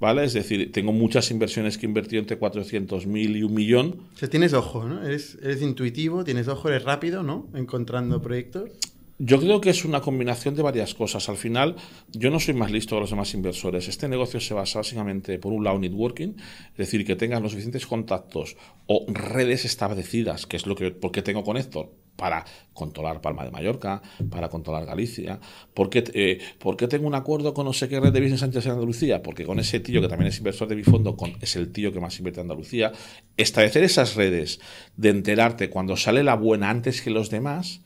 [0.00, 0.24] ¿vale?
[0.24, 4.52] Es decir, tengo muchas inversiones que invertí entre 400.000 y un millón, O sea, tienes
[4.52, 5.02] ojo, ¿no?
[5.02, 7.48] Eres, eres intuitivo, tienes ojo, eres rápido, ¿no?
[7.54, 8.70] Encontrando proyectos.
[9.18, 11.28] Yo creo que es una combinación de varias cosas.
[11.28, 11.76] Al final,
[12.12, 13.86] yo no soy más listo que los demás inversores.
[13.86, 16.34] Este negocio se basa básicamente, por un lado, en networking,
[16.72, 18.56] es decir, que tengas los suficientes contactos
[18.86, 23.52] o redes establecidas, que es lo que porque tengo con Héctor, para controlar Palma de
[23.52, 25.38] Mallorca, para controlar Galicia.
[25.74, 28.42] ¿Por qué, eh, ¿por qué tengo un acuerdo con no sé qué red de Business
[28.42, 29.22] Angels en Andalucía?
[29.22, 31.92] Porque con ese tío que también es inversor de mi fondo, con, es el tío
[31.92, 32.92] que más invierte en Andalucía.
[33.36, 34.60] Establecer esas redes
[34.96, 37.80] de enterarte cuando sale la buena antes que los demás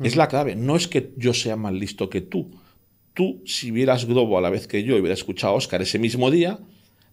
[0.00, 0.56] es la clave.
[0.56, 2.50] No es que yo sea más listo que tú.
[3.14, 5.98] Tú, si vieras Globo a la vez que yo y hubieras escuchado a Oscar ese
[5.98, 6.60] mismo día,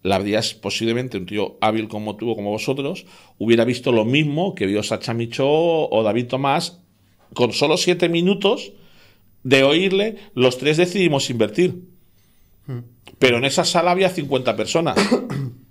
[0.04, 3.06] la habrías posiblemente, un tío hábil como tú o como vosotros,
[3.40, 6.80] hubiera visto lo mismo que vio Sacha Micho o David Tomás
[7.34, 8.74] con solo siete minutos
[9.44, 11.84] de oírle, los tres decidimos invertir.
[13.20, 14.98] Pero en esa sala había 50 personas.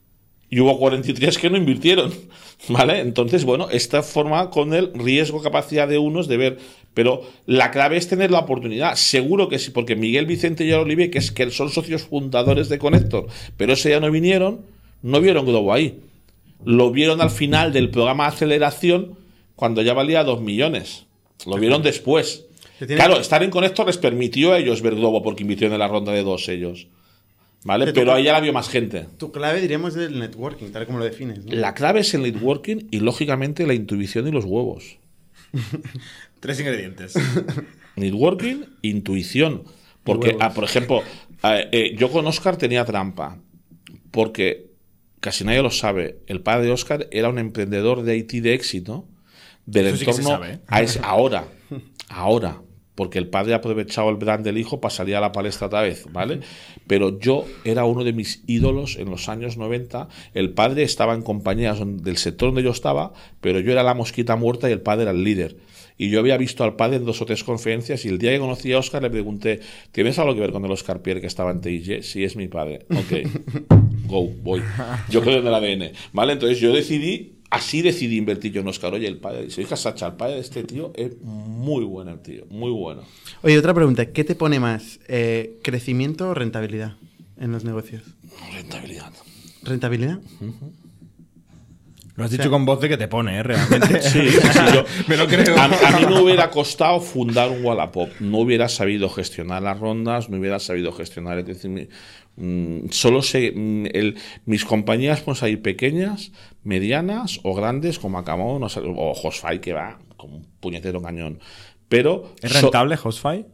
[0.50, 2.12] Y hubo 43 que no invirtieron.
[2.68, 3.00] ¿Vale?
[3.00, 6.58] Entonces, bueno, esta forma con el riesgo, capacidad de unos de ver.
[6.94, 8.94] Pero la clave es tener la oportunidad.
[8.94, 12.78] Seguro que sí, porque Miguel Vicente y Olivier, que, es, que son socios fundadores de
[12.78, 13.26] Connector,
[13.56, 14.60] pero ese ya no vinieron,
[15.02, 16.00] no vieron Globo ahí.
[16.64, 19.18] Lo vieron al final del programa de aceleración
[19.56, 21.06] cuando ya valía 2 millones.
[21.46, 22.46] Lo vieron después.
[22.78, 26.12] Claro, estar en Connector les permitió a ellos ver Globo porque invirtieron en la ronda
[26.12, 26.88] de dos ellos.
[27.64, 27.92] ¿Vale?
[27.94, 29.06] Pero ahí ya la vio más gente.
[29.16, 31.52] Tu clave, diríamos, es el networking, tal como lo defines, ¿no?
[31.54, 34.98] La clave es el networking y, lógicamente, la intuición y los huevos.
[36.40, 37.14] Tres ingredientes.
[37.96, 39.64] Networking, intuición.
[40.02, 41.02] Porque, ah, por ejemplo,
[41.42, 43.38] eh, eh, yo con Oscar tenía trampa.
[44.10, 44.66] Porque
[45.20, 46.18] casi nadie lo sabe.
[46.26, 49.06] El padre de Oscar era un emprendedor de IT de éxito
[49.64, 50.60] del Eso sí que se entorno sabe, ¿eh?
[50.66, 51.46] a ese- ahora.
[52.10, 52.60] Ahora.
[52.94, 55.82] Porque el padre ha aprovechado el brand del hijo para salir a la palestra otra
[55.82, 56.40] vez, ¿vale?
[56.86, 60.08] Pero yo era uno de mis ídolos en los años 90.
[60.32, 64.36] El padre estaba en compañías del sector donde yo estaba, pero yo era la mosquita
[64.36, 65.56] muerta y el padre era el líder.
[65.96, 68.40] Y yo había visto al padre en dos o tres conferencias y el día que
[68.40, 69.60] conocí a Oscar le pregunté,
[69.92, 72.02] ¿tienes algo que ver con el Oscar Pierre que estaba en TIG?
[72.02, 72.80] Sí, es mi padre.
[72.90, 73.28] Ok,
[74.06, 74.60] go, voy.
[75.08, 75.92] Yo creo en el ADN.
[76.12, 76.32] ¿Vale?
[76.32, 78.92] Entonces yo decidí, así decidí invertir yo en Oscar.
[78.94, 82.20] Oye, el padre, si hija Sacha, el padre de este tío es muy bueno, el
[82.20, 83.02] tío, muy bueno.
[83.42, 84.06] Oye, otra pregunta.
[84.12, 85.00] ¿Qué te pone más?
[85.08, 86.96] eh, ¿Crecimiento o rentabilidad
[87.38, 88.02] en los negocios?
[88.52, 89.12] Rentabilidad.
[89.62, 90.20] ¿Rentabilidad?
[92.16, 93.42] Lo has dicho con voz de que te pone, ¿eh?
[93.42, 94.00] Realmente.
[94.02, 95.56] Sí, sí, sí, yo- Me lo creo.
[95.58, 98.08] A, a mí no hubiera costado fundar un Wallapop.
[98.20, 101.38] No hubiera sabido gestionar las rondas, no hubiera sabido gestionar.
[101.40, 101.88] Es decir, mi-
[102.36, 103.52] mm, solo sé.
[103.54, 106.30] mm, el- mis compañías pues ahí pequeñas,
[106.62, 111.40] medianas o grandes, como Acamón o, o Hostfy, que va como un puñetero cañón.
[111.88, 112.32] Pero.
[112.42, 113.44] ¿Es so- rentable Hostfy?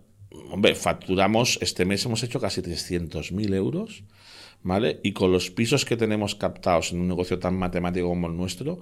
[0.52, 4.04] Hombre, facturamos, este mes hemos hecho casi 300.000 euros,
[4.62, 5.00] ¿vale?
[5.02, 8.80] Y con los pisos que tenemos captados en un negocio tan matemático como el nuestro,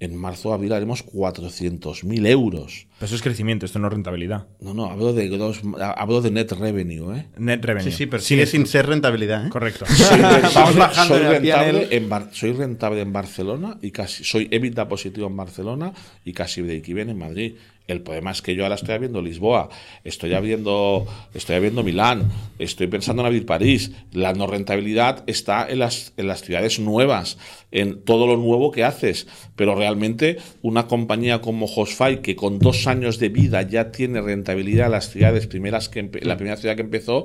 [0.00, 2.86] en marzo, abril haremos 400.000 euros.
[2.98, 4.46] Pero eso es crecimiento, esto no es rentabilidad.
[4.60, 5.60] No, no, hablo de, gross-
[5.96, 7.26] hablo de net revenue, ¿eh?
[7.36, 7.90] Net revenue.
[7.90, 9.46] Sí, sí, pero sigue sin ser rentabilidad.
[9.46, 9.50] ¿eh?
[9.50, 9.86] Correcto.
[9.88, 14.46] Soy rentable, Vamos bajando soy rentable en Bar- soy rentable en Barcelona y casi soy
[14.50, 15.92] EBITDA positivo en Barcelona
[16.24, 17.54] y casi break even en Madrid.
[17.88, 19.70] El problema es que yo ahora estoy abriendo Lisboa,
[20.04, 23.92] estoy abriendo, estoy abriendo Milán, estoy pensando en abrir París.
[24.12, 27.38] La no rentabilidad está en las, en las ciudades nuevas,
[27.72, 29.26] en todo lo nuevo que haces.
[29.56, 34.86] Pero realmente una compañía como Hostfy, que con dos años de vida ya tiene rentabilidad
[34.86, 37.24] en las ciudades primeras que la primera ciudad que empezó,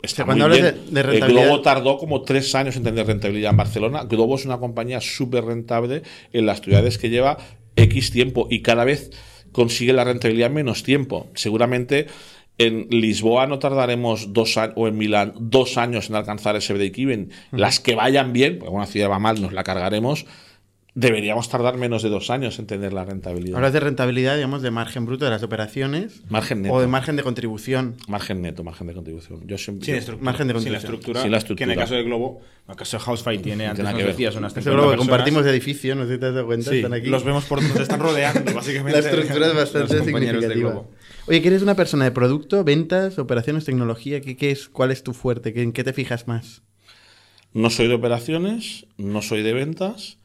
[0.00, 0.76] está cuando muy bien.
[0.76, 4.04] de- de rentabilidad- Globo tardó como tres años en tener rentabilidad en Barcelona.
[4.04, 7.36] Globo es una compañía súper rentable en las ciudades que lleva
[7.74, 9.10] X tiempo y cada vez
[9.58, 11.26] consigue la rentabilidad en menos tiempo.
[11.34, 12.06] Seguramente
[12.58, 17.32] en Lisboa no tardaremos dos años, o en Milán, dos años en alcanzar ese break-even.
[17.50, 20.26] Las que vayan bien, porque una ciudad va mal, nos la cargaremos.
[21.00, 23.54] Deberíamos tardar menos de dos años en tener la rentabilidad.
[23.56, 26.74] Hablas de rentabilidad, digamos, de margen bruto de las operaciones Margen neto.
[26.74, 27.94] o de margen de contribución.
[28.08, 29.46] Margen neto, margen de contribución.
[29.46, 30.24] Yo siempre, Sin yo- estructura.
[30.24, 30.94] Margen de sin la contribución.
[30.94, 31.22] estructura.
[31.22, 31.72] Sin la Que en estructura.
[31.72, 34.06] el caso de Globo, en el caso de Housefly tiene, antes nos que ver.
[34.08, 35.08] decías, unas Este 50 globo que personas.
[35.16, 37.06] compartimos de edificio, no sé si te has dado cuenta, Sí, están aquí.
[37.08, 39.00] los vemos por nos están rodeando, básicamente.
[39.00, 40.54] La estructura es bastante significativa.
[40.54, 40.90] Globo.
[41.28, 44.20] Oye, que eres una persona de producto, ventas, operaciones, tecnología.
[44.20, 45.52] ¿qué, qué es, ¿Cuál es tu fuerte?
[45.52, 46.62] ¿Qué- ¿En qué te fijas más?
[47.52, 50.18] No soy de operaciones, no soy de ventas,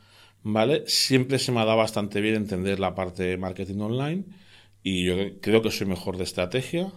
[0.43, 0.83] ¿vale?
[0.87, 4.25] Siempre se me ha dado bastante bien entender la parte de marketing online
[4.83, 6.91] y yo creo que soy mejor de estrategia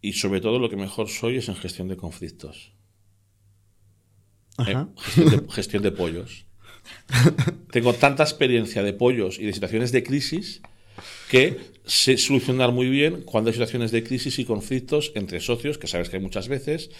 [0.00, 2.72] y sobre todo lo que mejor soy es en gestión de conflictos.
[4.58, 4.88] Ajá.
[4.96, 6.46] Eh, gestión, de, gestión de pollos.
[7.72, 10.62] Tengo tanta experiencia de pollos y de situaciones de crisis
[11.30, 15.86] que sé solucionar muy bien cuando hay situaciones de crisis y conflictos entre socios, que
[15.86, 16.90] sabes que hay muchas veces,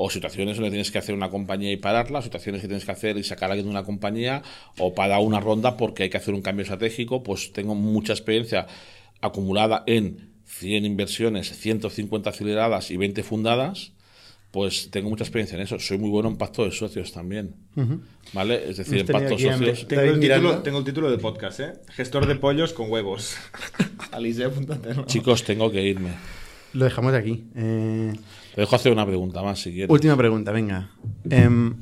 [0.00, 3.18] o situaciones donde tienes que hacer una compañía y pararla, situaciones que tienes que hacer
[3.18, 4.42] y sacar a alguien de una compañía,
[4.78, 8.68] o para una ronda porque hay que hacer un cambio estratégico, pues tengo mucha experiencia
[9.20, 13.90] acumulada en 100 inversiones, 150 aceleradas y 20 fundadas,
[14.52, 15.80] pues tengo mucha experiencia en eso.
[15.80, 17.56] Soy muy bueno en pacto de socios también.
[18.32, 18.70] ¿Vale?
[18.70, 19.88] Es decir, en pacto a socios.
[19.88, 21.72] Tengo el, título, tengo el título de podcast, ¿eh?
[21.88, 23.36] Gestor de pollos con huevos.
[24.12, 24.48] Alice.
[25.06, 26.12] Chicos, tengo que irme.
[26.72, 27.44] Lo dejamos aquí.
[27.56, 28.12] Eh,
[28.58, 29.88] Te dejo hacer una pregunta más si quieres.
[29.88, 30.90] última pregunta, venga.
[31.30, 31.76] Em,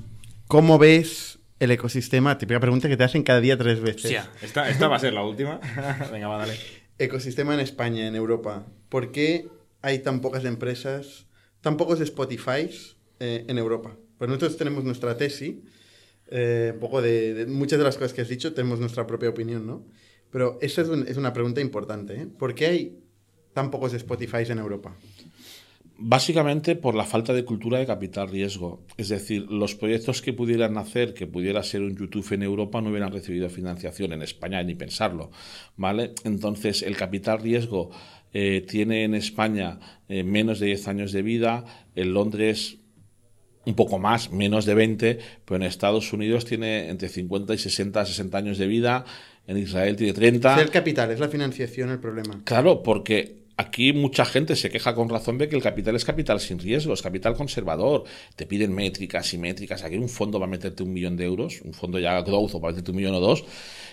[0.47, 2.37] ¿Cómo ves el ecosistema?
[2.37, 4.05] Típica pregunta que te hacen cada día tres veces.
[4.05, 5.59] Hostia, esta, esta va a ser la última.
[6.13, 6.59] Venga, va, dale.
[6.99, 8.67] Ecosistema en España, en Europa.
[8.91, 9.49] ¿Por qué
[9.81, 11.25] hay tan pocas empresas,
[11.63, 12.69] tan pocos Spotify
[13.21, 13.97] eh, en Europa?
[14.19, 15.55] Pues nosotros tenemos nuestra tesis,
[16.31, 19.31] eh, un poco de, de muchas de las cosas que has dicho, tenemos nuestra propia
[19.31, 19.83] opinión, ¿no?
[20.31, 22.27] Pero esa es, un- es una pregunta importante, ¿eh?
[22.27, 22.99] ¿Por qué hay
[23.55, 24.95] tan pocos Spotify en Europa?
[25.99, 28.85] Básicamente por la falta de cultura de capital riesgo.
[28.99, 32.91] Es decir, los proyectos que pudieran hacer, que pudiera ser un YouTube en Europa, no
[32.91, 35.31] hubieran recibido financiación en España ni pensarlo.
[35.77, 36.13] ¿Vale?
[36.25, 37.91] Entonces, el capital riesgo
[38.35, 39.79] eh, tiene en España
[40.09, 42.77] eh, menos de 10 años de vida, en Londres
[43.65, 48.05] un poco más, menos de 20, pero en Estados Unidos tiene entre 50 y 60,
[48.05, 49.05] 60 años de vida,
[49.47, 50.55] en Israel tiene 30.
[50.55, 52.43] Es el capital, es la financiación el problema.
[52.45, 56.41] Claro, porque aquí mucha gente se queja con razón de que el capital es capital
[56.41, 58.05] sin riesgo, es capital conservador.
[58.35, 59.83] Te piden métricas y métricas.
[59.83, 62.61] Aquí un fondo va a meterte un millón de euros, un fondo ya growth o
[62.61, 63.45] va a meterte un millón o dos.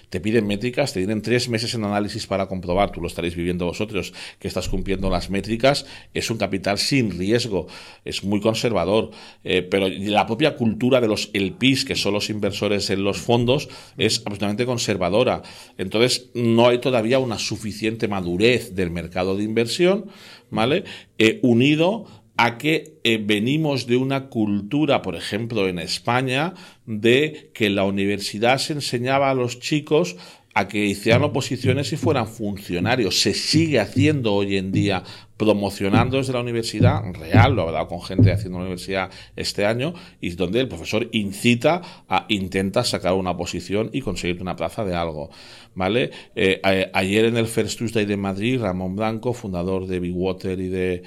[0.09, 3.65] Te piden métricas, te tienen tres meses en análisis para comprobar, tú lo estaréis viviendo
[3.65, 5.87] vosotros, que estás cumpliendo las métricas.
[6.13, 7.65] Es un capital sin riesgo,
[8.05, 9.09] es muy conservador.
[9.43, 13.69] Eh, pero la propia cultura de los LPs, que son los inversores en los fondos,
[13.97, 15.41] es absolutamente conservadora.
[15.79, 20.05] Entonces, no hay todavía una suficiente madurez del mercado de inversión,
[20.49, 20.83] ¿vale?
[21.17, 22.05] Eh, unido
[22.37, 26.53] a que eh, venimos de una cultura, por ejemplo, en España,
[26.85, 30.15] de que la universidad se enseñaba a los chicos
[30.55, 33.21] a que hicieran oposiciones y fueran funcionarios.
[33.21, 35.03] Se sigue haciendo hoy en día,
[35.43, 39.93] promocionando desde la universidad real, lo he hablado con gente haciendo la universidad este año,
[40.21, 44.95] y donde el profesor incita a intenta sacar una posición y conseguir una plaza de
[44.95, 45.29] algo.
[45.75, 46.11] ¿Vale?
[46.35, 46.61] Eh,
[46.93, 51.03] ayer en el First Tuesday de Madrid, Ramón Blanco, fundador de Big Water y de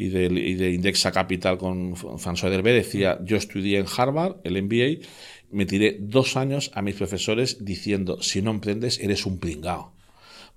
[0.00, 5.06] y de, Indexa Capital con François Derbe, decía, yo estudié en Harvard, el MBA,
[5.50, 9.92] me tiré dos años a mis profesores diciendo, si no emprendes, eres un pringao.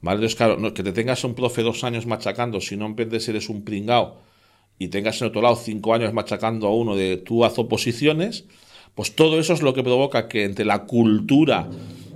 [0.03, 0.17] ¿Vale?
[0.17, 3.63] Entonces, claro, que te tengas un profe dos años machacando, si no emprendes, eres un
[3.63, 4.17] pringao,
[4.77, 8.43] y tengas en otro lado cinco años machacando a uno de tú haz oposiciones,
[8.95, 11.69] pues todo eso es lo que provoca que entre la cultura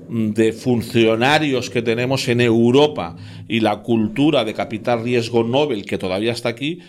[0.09, 3.15] de funcionarios que tenemos en Europa
[3.47, 6.79] y la cultura de capital riesgo Nobel que todavía está aquí,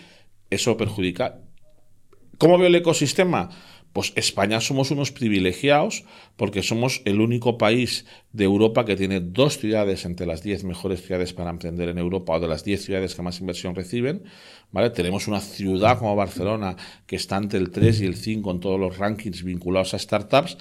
[0.49, 1.39] eso perjudica.
[2.37, 3.49] ¿Cómo veo el ecosistema?
[3.93, 6.03] Pues España somos unos privilegiados
[6.35, 11.01] porque somos el único país de Europa que tiene dos ciudades entre las diez mejores
[11.01, 14.23] ciudades para emprender en Europa o de las diez ciudades que más inversión reciben.
[14.71, 14.91] ¿vale?
[14.91, 16.75] Tenemos una ciudad como Barcelona
[17.07, 20.57] que está entre el 3 y el 5 en todos los rankings vinculados a startups.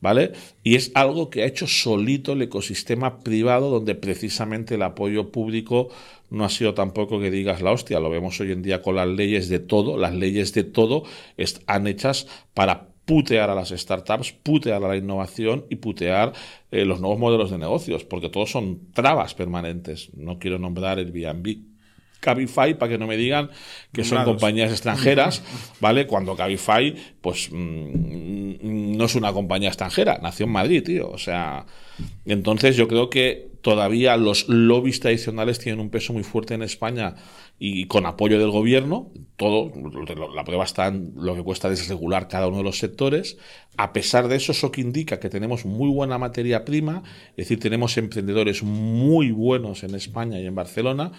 [0.00, 0.32] ¿Vale?
[0.62, 5.88] Y es algo que ha hecho solito el ecosistema privado, donde precisamente el apoyo público
[6.30, 9.08] no ha sido tampoco que digas la hostia, lo vemos hoy en día con las
[9.08, 11.02] leyes de todo, las leyes de todo
[11.36, 16.34] están hechas para putear a las startups, putear a la innovación y putear
[16.70, 20.10] eh, los nuevos modelos de negocios, porque todos son trabas permanentes.
[20.14, 21.77] No quiero nombrar el Airbnb
[22.20, 23.50] Cabify para que no me digan
[23.92, 25.42] que son compañías extranjeras,
[25.80, 26.06] ¿vale?
[26.06, 31.10] Cuando Cabify, pues mm, no es una compañía extranjera, nació en Madrid, tío.
[31.10, 31.66] O sea,
[32.24, 37.14] entonces yo creo que todavía los lobbies tradicionales tienen un peso muy fuerte en España
[37.58, 39.72] y con apoyo del gobierno, todo,
[40.34, 43.36] la prueba está en lo que cuesta desregular cada uno de los sectores.
[43.76, 47.58] A pesar de eso, eso que indica que tenemos muy buena materia prima, es decir,
[47.58, 51.12] tenemos emprendedores muy buenos en España y en Barcelona,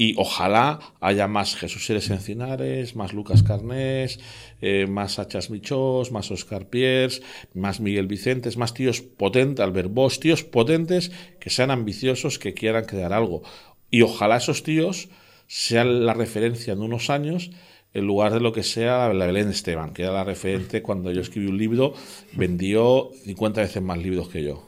[0.00, 4.18] y ojalá haya más Jesús Eres Encinares, más Lucas Carnés,
[4.62, 7.20] eh, más Hachas Michos, más Oscar Piers,
[7.52, 12.86] más Miguel Vicentes, más tíos potentes, Albert Bosch, tíos potentes que sean ambiciosos, que quieran
[12.86, 13.42] crear algo.
[13.90, 15.10] Y ojalá esos tíos
[15.48, 17.50] sean la referencia en unos años
[17.92, 21.20] en lugar de lo que sea la Belén Esteban, que era la referente cuando yo
[21.20, 21.92] escribí un libro,
[22.32, 24.66] vendió 50 veces más libros que yo.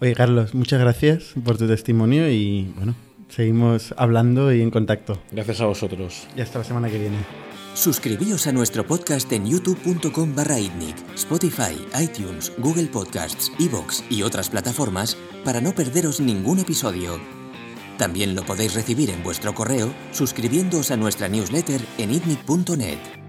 [0.00, 2.94] Oye, Carlos, muchas gracias por tu testimonio y bueno,
[3.34, 5.18] Seguimos hablando y en contacto.
[5.30, 6.28] Gracias a vosotros.
[6.36, 7.16] Y hasta la semana que viene.
[7.72, 10.58] Suscribíos a nuestro podcast en youtube.com barra
[11.14, 15.16] Spotify, iTunes, Google Podcasts, Evox y otras plataformas
[15.46, 17.18] para no perderos ningún episodio.
[17.96, 23.21] También lo podéis recibir en vuestro correo suscribiéndoos a nuestra newsletter en itnic.net.